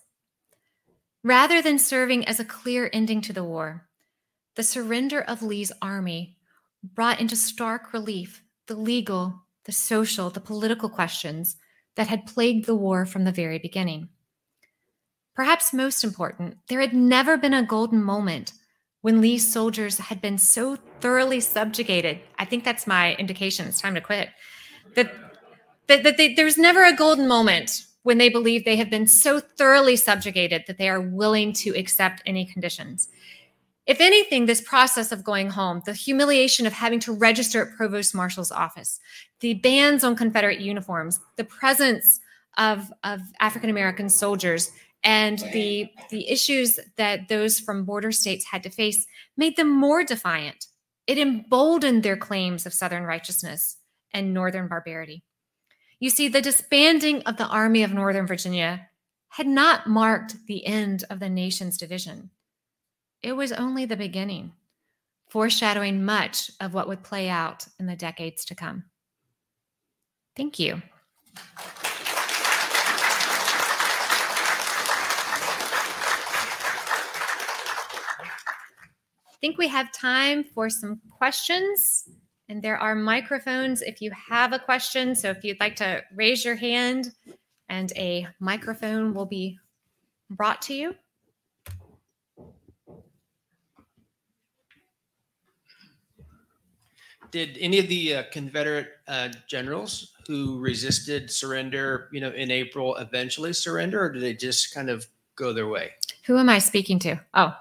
[1.22, 3.89] Rather than serving as a clear ending to the war,
[4.57, 6.37] the surrender of Lee's army
[6.82, 11.57] brought into stark relief the legal, the social, the political questions
[11.97, 14.09] that had plagued the war from the very beginning.
[15.35, 18.53] Perhaps most important, there had never been a golden moment
[19.05, 22.19] when Lee's soldiers had been so thoroughly subjugated.
[22.39, 23.69] I think that's my indication.
[23.69, 24.31] It's time to quit.
[24.97, 25.13] That,
[25.89, 29.41] that, that they, there's never a golden moment when they believe they have been so
[29.41, 33.11] thoroughly subjugated that they are willing to accept any conditions.
[33.87, 38.15] If anything, this process of going home, the humiliation of having to register at Provost
[38.15, 39.01] Marshal's office,
[39.41, 42.21] the bans on Confederate uniforms, the presence
[42.57, 44.73] of, of African American soldiers
[45.05, 50.05] and the the issues that those from border states had to face made them more
[50.05, 50.67] defiant
[51.07, 53.77] it emboldened their claims of southern righteousness
[54.13, 55.23] and northern barbarity
[56.01, 58.89] you see the disbanding of the army of northern virginia
[59.29, 62.31] had not marked the end of the nation's division
[63.25, 64.53] it was only the beginning,
[65.31, 68.85] foreshadowing much of what would play out in the decades to come.
[70.37, 70.83] Thank you.
[79.45, 82.09] Think we have time for some questions.
[82.49, 85.14] And there are microphones if you have a question.
[85.14, 87.12] So if you'd like to raise your hand,
[87.68, 89.59] and a microphone will be
[90.30, 90.95] brought to you.
[97.30, 102.97] Did any of the uh, Confederate uh, generals who resisted surrender, you know, in April
[102.97, 105.90] eventually surrender, or did they just kind of go their way?
[106.24, 107.20] Who am I speaking to?
[107.34, 107.55] Oh,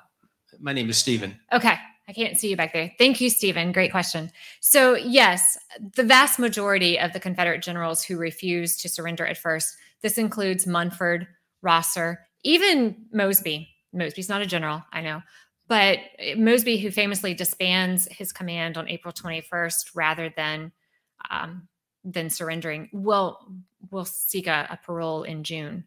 [0.64, 1.38] my name is Stephen.
[1.51, 1.78] Okay.
[2.07, 2.91] I can't see you back there.
[2.97, 3.72] Thank you, Stephen.
[3.72, 4.32] Great question.
[4.59, 5.57] So, yes,
[5.95, 10.68] the vast majority of the Confederate generals who refused to surrender at first, this includes
[10.68, 11.28] Munford,
[11.61, 13.70] Rosser, even Mosby.
[13.93, 15.22] Mosby's not a general, I know,
[15.68, 15.99] but
[16.36, 20.72] Mosby, who famously disbands his command on April 21st rather than
[21.30, 21.70] um,
[22.03, 23.39] than surrendering, will
[23.91, 25.86] will seek a, a parole in June.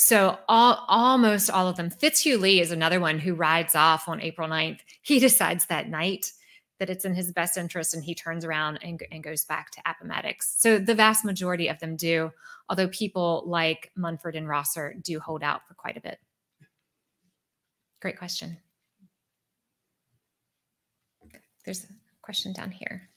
[0.00, 1.90] So all, almost all of them.
[1.90, 4.78] Fitzhugh Lee is another one who rides off on April 9th.
[5.02, 6.30] He decides that night
[6.78, 9.82] that it's in his best interest and he turns around and, and goes back to
[9.84, 10.54] Appomattox.
[10.58, 12.30] So the vast majority of them do,
[12.68, 16.20] although people like Munford and Rosser do hold out for quite a bit.
[18.00, 18.56] Great question.
[21.64, 21.88] There's a
[22.22, 23.10] question down here.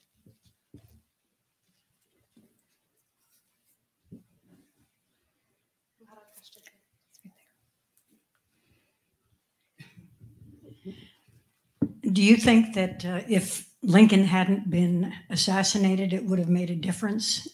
[12.12, 16.76] Do you think that uh, if Lincoln hadn't been assassinated, it would have made a
[16.76, 17.48] difference?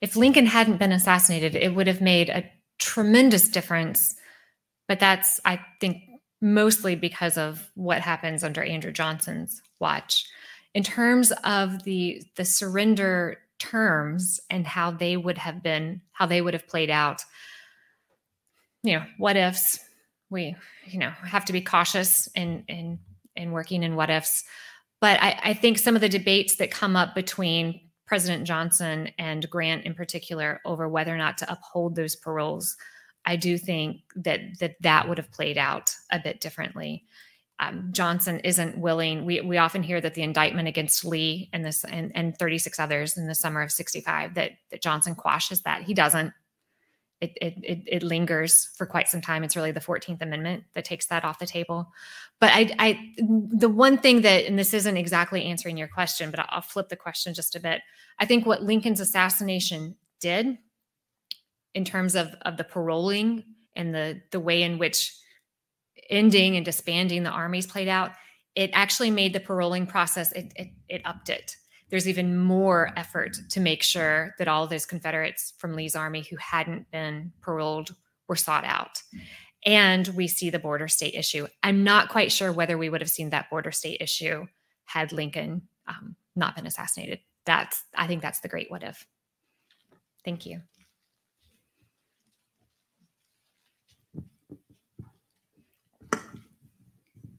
[0.00, 4.16] If Lincoln hadn't been assassinated, it would have made a tremendous difference.
[4.88, 6.02] But that's, I think,
[6.40, 10.26] mostly because of what happens under Andrew Johnson's watch.
[10.74, 16.42] In terms of the the surrender terms and how they would have been, how they
[16.42, 17.22] would have played out,
[18.82, 19.78] you know, what ifs,
[20.30, 20.56] we
[20.86, 22.98] you know have to be cautious in in
[23.36, 24.44] in working in what ifs
[25.00, 29.48] but I, I think some of the debates that come up between president johnson and
[29.50, 32.76] grant in particular over whether or not to uphold those paroles
[33.24, 37.04] i do think that that that would have played out a bit differently
[37.60, 39.24] um, Johnson isn't willing.
[39.24, 43.16] We we often hear that the indictment against Lee and this and, and 36 others
[43.16, 45.82] in the summer of 65 that that Johnson quashes that.
[45.82, 46.32] He doesn't
[47.40, 49.44] it, it, it, lingers for quite some time.
[49.44, 51.92] It's really the 14th Amendment that takes that off the table.
[52.40, 56.46] But I, I, the one thing that, and this isn't exactly answering your question, but
[56.48, 57.82] I'll flip the question just a bit.
[58.18, 60.58] I think what Lincoln's assassination did
[61.74, 63.44] in terms of, of the paroling
[63.74, 65.14] and the, the way in which
[66.10, 68.12] ending and disbanding the armies played out,
[68.54, 71.56] it actually made the paroling process, it, it, it upped it
[71.94, 76.34] there's even more effort to make sure that all those Confederates from Lee's army who
[76.38, 77.94] hadn't been paroled
[78.26, 79.00] were sought out.
[79.64, 81.46] And we see the border state issue.
[81.62, 84.44] I'm not quite sure whether we would have seen that border state issue
[84.86, 87.20] had Lincoln um, not been assassinated.
[87.46, 89.06] That's, I think that's the great what if.
[90.24, 90.62] Thank you.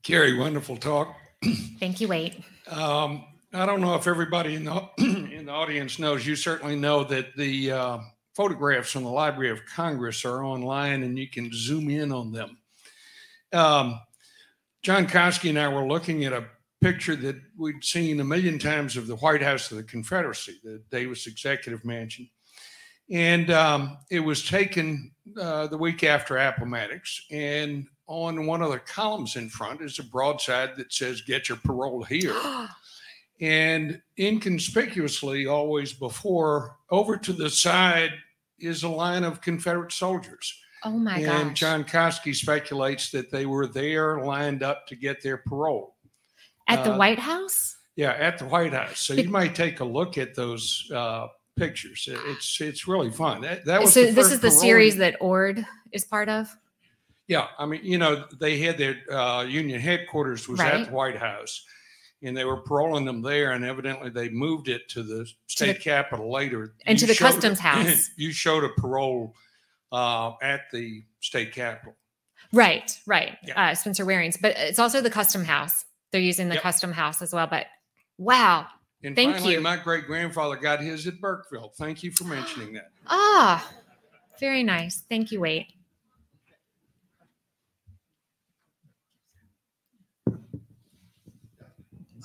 [0.01, 1.13] Carrie, wonderful talk.
[1.77, 2.41] Thank you, Wade.
[2.69, 3.25] Um,
[3.55, 6.27] I don't know if everybody in the in the audience knows.
[6.27, 7.97] You certainly know that the uh,
[8.35, 12.57] photographs from the Library of Congress are online, and you can zoom in on them.
[13.53, 14.01] Um,
[14.83, 16.45] John Coski and I were looking at a
[16.81, 20.83] picture that we'd seen a million times of the White House of the Confederacy, the
[20.91, 22.29] Davis Executive Mansion,
[23.09, 27.25] and um, it was taken uh, the week after Appomattox.
[27.31, 31.59] And on one of the columns in front is a broadside that says "Get your
[31.63, 32.35] parole here."
[33.41, 38.11] And inconspicuously, always before, over to the side
[38.59, 40.57] is a line of Confederate soldiers.
[40.83, 41.41] Oh my god!
[41.41, 45.95] And John Coski speculates that they were there lined up to get their parole.
[46.67, 47.77] At the uh, White House?
[47.95, 48.99] Yeah, at the White House.
[48.99, 52.07] So you might take a look at those uh, pictures.
[52.27, 53.41] It's it's really fun.
[53.41, 54.11] That, that was so.
[54.11, 56.55] this is the series that Ord is part of.
[57.27, 60.75] Yeah, I mean, you know, they had their uh, union headquarters was right.
[60.75, 61.65] at the White House,
[62.23, 65.73] and they were paroling them there, and evidently they moved it to the state to
[65.73, 66.75] the, capitol later.
[66.85, 68.09] And you to the customs house.
[68.17, 69.35] You showed a parole
[69.91, 71.95] uh, at the state capitol.
[72.53, 73.37] Right, right.
[73.45, 73.71] Yeah.
[73.71, 75.85] Uh, Spencer Waring's, but it's also the custom house.
[76.11, 76.63] They're using the yep.
[76.63, 77.47] custom house as well.
[77.47, 77.65] But
[78.17, 78.67] wow,
[79.03, 79.61] and thank finally, you.
[79.61, 81.73] My great grandfather got his at Burkeville.
[81.77, 82.91] Thank you for mentioning that.
[83.07, 83.71] Ah,
[84.39, 85.03] very nice.
[85.09, 85.67] Thank you, Wade.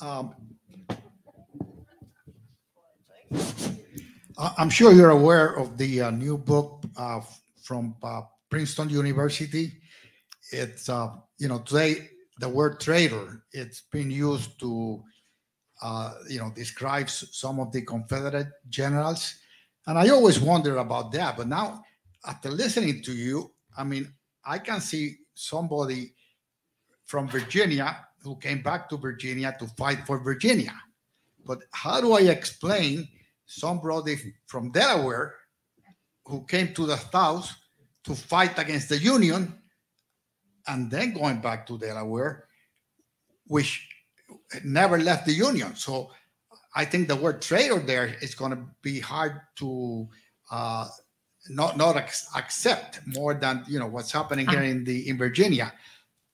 [0.01, 0.35] Um,
[4.39, 7.21] I'm sure you're aware of the uh, new book uh,
[7.63, 9.73] from uh, Princeton University.
[10.53, 15.03] It's, uh, you know, today, the word traitor, it's been used to,
[15.83, 19.35] uh, you know, describe s- some of the Confederate generals.
[19.87, 21.37] And I always wonder about that.
[21.37, 21.83] But now,
[22.27, 24.11] after listening to you, I mean,
[24.45, 26.15] I can see somebody
[27.05, 30.75] from Virginia who came back to Virginia to fight for Virginia.
[31.45, 33.09] But how do I explain
[33.47, 35.35] somebody from Delaware
[36.27, 37.55] who came to the South
[38.05, 39.55] to fight against the Union
[40.67, 42.45] and then going back to Delaware,
[43.47, 43.89] which
[44.65, 45.75] never left the Union?
[45.75, 46.11] So
[46.75, 50.09] I think the word traitor there is going to be hard to
[50.51, 50.89] uh,
[51.49, 55.73] not not ac- accept more than you know what's happening here in the in Virginia.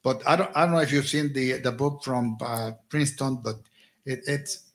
[0.06, 3.40] But I don't I don't know if you've seen the the book from uh, Princeton,
[3.42, 3.56] but
[4.04, 4.70] it, it's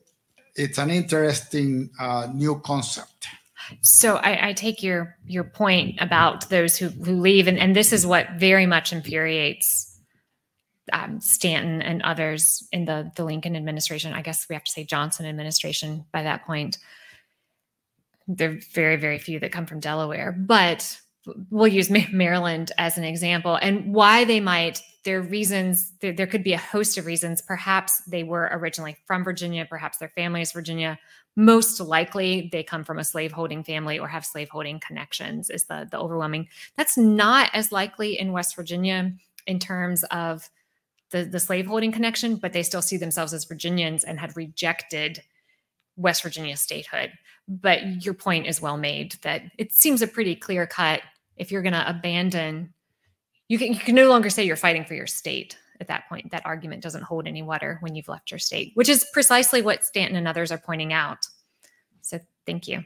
[0.58, 3.28] it's an interesting uh, new concept.
[3.80, 7.94] So I, I take your your point about those who who leave, and, and this
[7.94, 9.98] is what very much infuriates
[10.92, 14.12] um, Stanton and others in the the Lincoln administration.
[14.12, 16.78] I guess we have to say Johnson administration by that point.
[18.28, 21.00] There are very very few that come from Delaware, but
[21.50, 24.82] we'll use Maryland as an example, and why they might.
[25.04, 25.94] There are reasons.
[26.00, 27.42] There, there could be a host of reasons.
[27.42, 29.66] Perhaps they were originally from Virginia.
[29.68, 31.00] Perhaps their family is Virginia
[31.36, 35.98] most likely they come from a slaveholding family or have slaveholding connections is the, the
[35.98, 39.12] overwhelming that's not as likely in west virginia
[39.48, 40.50] in terms of
[41.12, 45.24] the, the slaveholding connection but they still see themselves as virginians and had rejected
[45.96, 47.12] west virginia statehood
[47.48, 51.02] but your point is well made that it seems a pretty clear cut
[51.38, 52.74] if you're going to abandon
[53.52, 56.32] you can, you can no longer say you're fighting for your state at that point.
[56.32, 59.84] That argument doesn't hold any water when you've left your state, which is precisely what
[59.84, 61.18] Stanton and others are pointing out.
[62.00, 62.82] So thank you.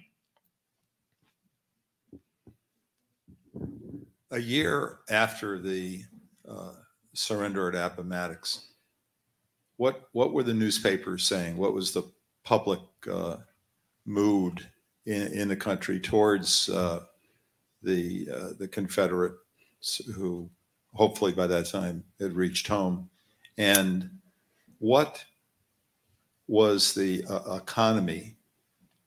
[4.32, 6.02] A year after the
[6.50, 6.72] uh,
[7.14, 8.70] surrender at Appomattox,
[9.78, 11.58] what what were the newspapers saying?
[11.58, 12.12] What was the
[12.43, 12.80] public
[13.12, 13.38] uh,
[14.08, 14.68] mood
[15.06, 17.02] in, in the country towards uh,
[17.86, 20.49] the uh, the Confederates who
[20.93, 23.09] hopefully by that time had reached home?
[23.57, 24.09] And
[24.79, 25.23] what
[26.47, 28.36] was the uh, economy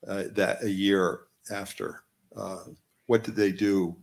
[0.06, 1.20] uh, that a year
[1.50, 2.02] after?
[2.36, 2.64] Uh,
[3.06, 3.96] what did they do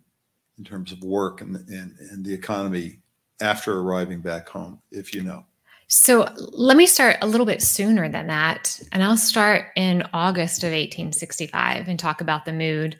[0.57, 2.99] in terms of work and, and, and the economy
[3.41, 5.45] after arriving back home, if you know?
[5.87, 8.79] So let me start a little bit sooner than that.
[8.91, 12.97] And I'll start in August of 1865 and talk about the mood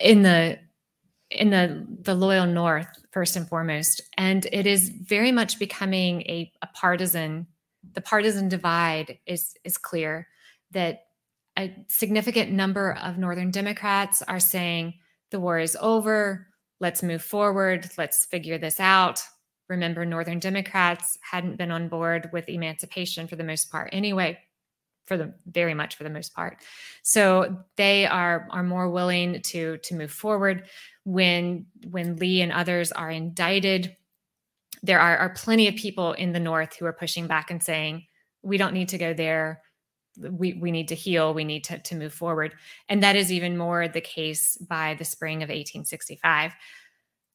[0.00, 0.58] in the
[1.30, 6.52] in the the loyal north first and foremost and it is very much becoming a,
[6.62, 7.46] a partisan
[7.92, 10.26] the partisan divide is is clear
[10.72, 11.04] that
[11.58, 14.94] a significant number of northern democrats are saying
[15.30, 16.48] the war is over
[16.80, 19.22] let's move forward let's figure this out.
[19.68, 24.38] Remember northern democrats hadn't been on board with emancipation for the most part anyway
[25.06, 26.58] for the very much for the most part.
[27.02, 30.68] So they are are more willing to to move forward
[31.04, 33.96] when when lee and others are indicted
[34.82, 38.06] there are, are plenty of people in the north who are pushing back and saying
[38.42, 39.62] we don't need to go there.
[40.18, 41.34] We, we need to heal.
[41.34, 42.54] We need to, to move forward.
[42.88, 46.52] And that is even more the case by the spring of 1865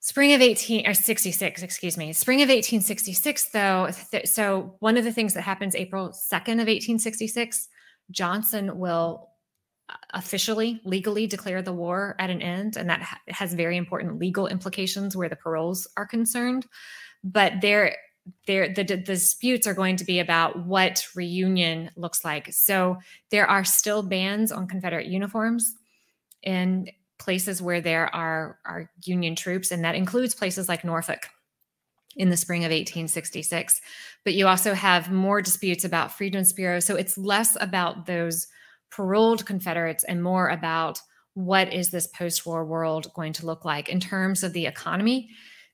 [0.01, 2.13] spring of 18 or 66 excuse me.
[2.13, 6.67] Spring of 1866 though th- so one of the things that happens april 2nd of
[6.67, 7.67] 1866
[8.11, 9.31] johnson will
[10.13, 14.47] officially legally declare the war at an end and that ha- has very important legal
[14.47, 16.65] implications where the paroles are concerned.
[17.23, 17.95] But there
[18.47, 22.51] there the, the disputes are going to be about what reunion looks like.
[22.53, 22.97] So
[23.29, 25.75] there are still bans on confederate uniforms
[26.41, 31.29] in places where there are are union troops and that includes places like norfolk
[32.17, 33.81] in the spring of 1866
[34.25, 36.79] but you also have more disputes about freedmen's bureau.
[36.79, 38.47] So it's less about those
[38.91, 41.01] paroled confederates and more about
[41.33, 45.29] what is this post-war world going to look like in terms of the economy.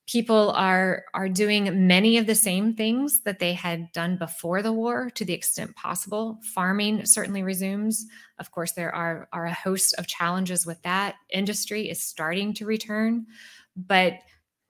[0.08, 4.74] People are are doing many of the same things that they had done before the
[4.74, 6.40] war to the extent possible.
[6.54, 8.08] Farming certainly resumes.
[8.40, 11.16] Of course there are are a host of challenges with that.
[11.30, 13.28] Industry is starting to return.
[13.76, 14.16] But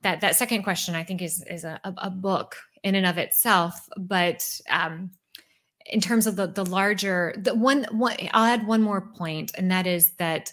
[0.01, 3.87] that that second question i think is is a, a book in and of itself.
[3.97, 5.11] But um
[5.85, 9.71] in terms of the the larger the one one i'll add one more point and
[9.71, 10.51] that is that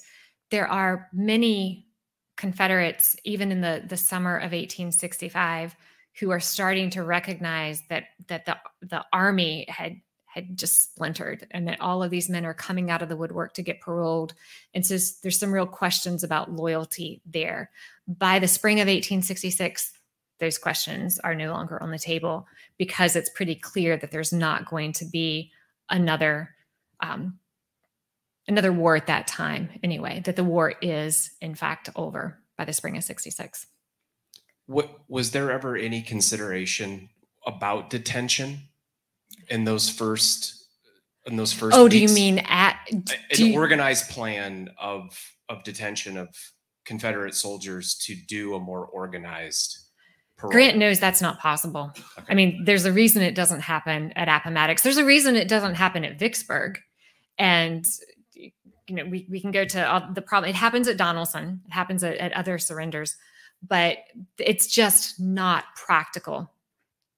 [0.51, 1.87] there are many
[2.37, 5.75] confederates even in the the summer of 1865
[6.21, 11.67] who are starting to recognize that that the the army had had just splintered and
[11.67, 14.35] that all of these men are coming out of the woodwork to get paroled.
[14.75, 17.71] And so there's some real questions about loyalty there.
[18.07, 19.91] By the spring of 1866,
[20.41, 22.47] those questions are no longer on the table
[22.79, 25.51] because it's pretty clear that there's not going to be
[25.91, 26.51] another
[27.01, 27.39] um,
[28.47, 32.73] another war at that time anyway that the war is in fact over by the
[32.73, 33.67] spring of 66
[34.67, 37.09] what was there ever any consideration
[37.47, 38.61] about detention
[39.49, 40.55] in those first
[41.27, 43.05] in those first oh do you mean at an
[43.37, 45.17] you- organized plan of
[45.49, 46.29] of detention of
[46.85, 49.88] confederate soldiers to do a more organized
[50.39, 50.53] parole?
[50.53, 51.93] grant knows that's not possible.
[52.29, 54.83] I mean there's a reason it doesn't happen at appomattox.
[54.83, 56.79] There's a reason it doesn't happen at vicksburg.
[57.39, 57.85] And
[58.35, 58.53] you
[58.95, 62.03] know we, we can go to all the problem it happens at donelson it happens
[62.03, 63.17] at, at other surrenders.
[63.67, 63.99] But
[64.39, 66.53] it's just not practical.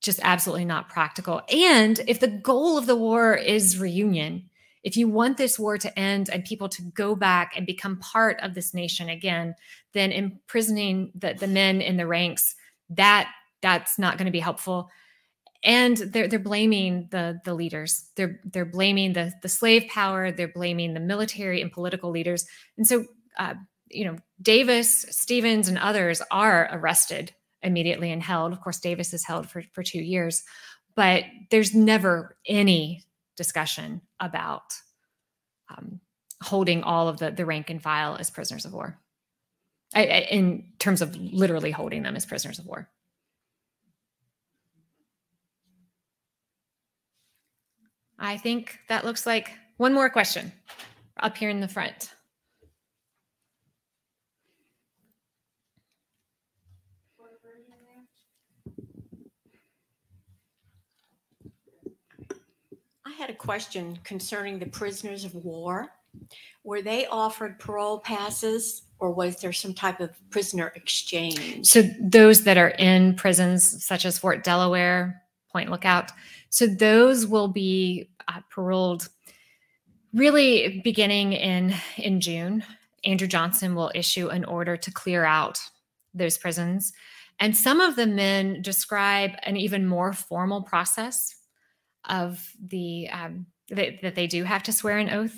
[0.00, 1.42] Just absolutely not practical.
[1.52, 4.50] And if the goal of the war is reunion
[4.82, 8.40] if you want this war to end and people to go back and become part
[8.40, 9.54] of this nation again
[9.92, 12.54] then imprisoning the, the men in the ranks
[12.90, 13.30] that
[13.62, 14.90] that's not going to be helpful.
[15.62, 18.08] And they're they're blaming the the leaders.
[18.16, 20.32] They're they're blaming the the slave power.
[20.32, 22.46] They're blaming the military and political leaders.
[22.78, 23.04] And so
[23.38, 23.54] uh,
[23.90, 27.32] you know davis stephens and others are arrested
[27.62, 28.52] immediately and held.
[28.52, 30.42] Of course davis is held for for two years.
[30.96, 33.04] But there's never any
[33.36, 34.74] discussion about
[35.70, 36.00] um,
[36.42, 38.99] holding all of the the rank and file as prisoners of war
[39.94, 42.88] I, I, in terms of literally holding them as prisoners of war
[48.22, 50.52] I think that looks like one more question
[51.18, 52.14] up here in the front.
[63.06, 65.88] I had a question concerning the prisoners of war.
[66.62, 71.66] Were they offered parole passes or was there some type of prisoner exchange?
[71.66, 76.12] So those that are in prisons such as Fort Delaware, Point Lookout,
[76.50, 79.08] so those will be uh, paroled
[80.12, 82.64] really beginning in in June.
[83.04, 85.58] Andrew Johnson will issue an order to clear out
[86.12, 86.92] those prisons.
[87.38, 91.34] And some of the men describe an even more formal process
[92.08, 95.34] of the um, that, that they do have to swear an oath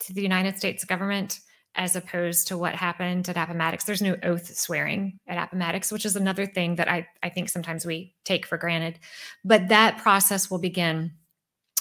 [0.00, 1.40] to the United States government
[1.74, 3.84] as opposed to what happened at Appomattox.
[3.84, 7.86] There's no oath swearing at Appomattox, which is another thing that I, I think sometimes
[7.86, 8.98] we take for granted.
[9.44, 11.12] But that process will begin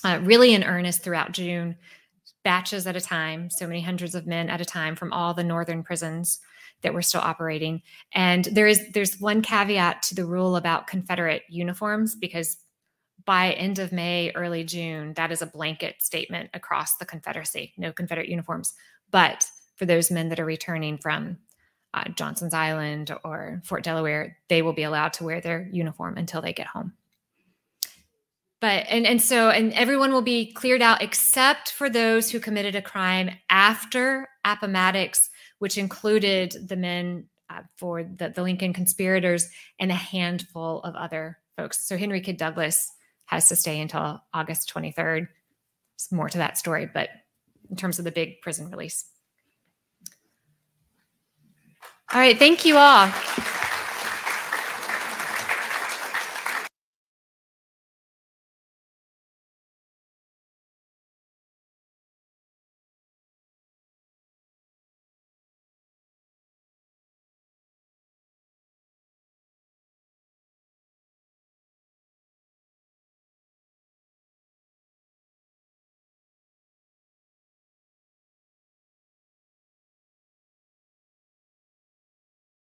[0.04, 1.76] uh, really in earnest throughout June,
[2.44, 5.44] batches at a time, so many hundreds of men at a time from all the
[5.44, 6.39] northern prisons
[6.82, 7.82] that were still operating.
[8.14, 12.58] And there is there's one caveat to the rule about Confederate uniforms because
[13.26, 17.92] by end of May, early June, that is a blanket statement across the Confederacy, no
[17.92, 18.74] Confederate uniforms.
[19.12, 19.46] But
[19.82, 21.40] for those men that are returning from
[21.96, 26.40] uh, Johnson's Island or Fort Delaware, they will be allowed to wear their uniform until
[26.40, 26.94] they get home.
[28.60, 32.76] But and and so and everyone will be cleared out except for those who committed
[32.76, 39.90] a crime after Appomattox, which included the men uh, for the, the Lincoln conspirators and
[39.90, 41.88] a handful of other folks.
[41.88, 42.88] So Henry Kyd Douglas
[43.26, 45.26] has to stay until August 23rd.
[45.26, 47.10] There's more to that story, but
[47.72, 49.06] in terms of the big prison release.
[52.14, 53.09] All right, thank you all.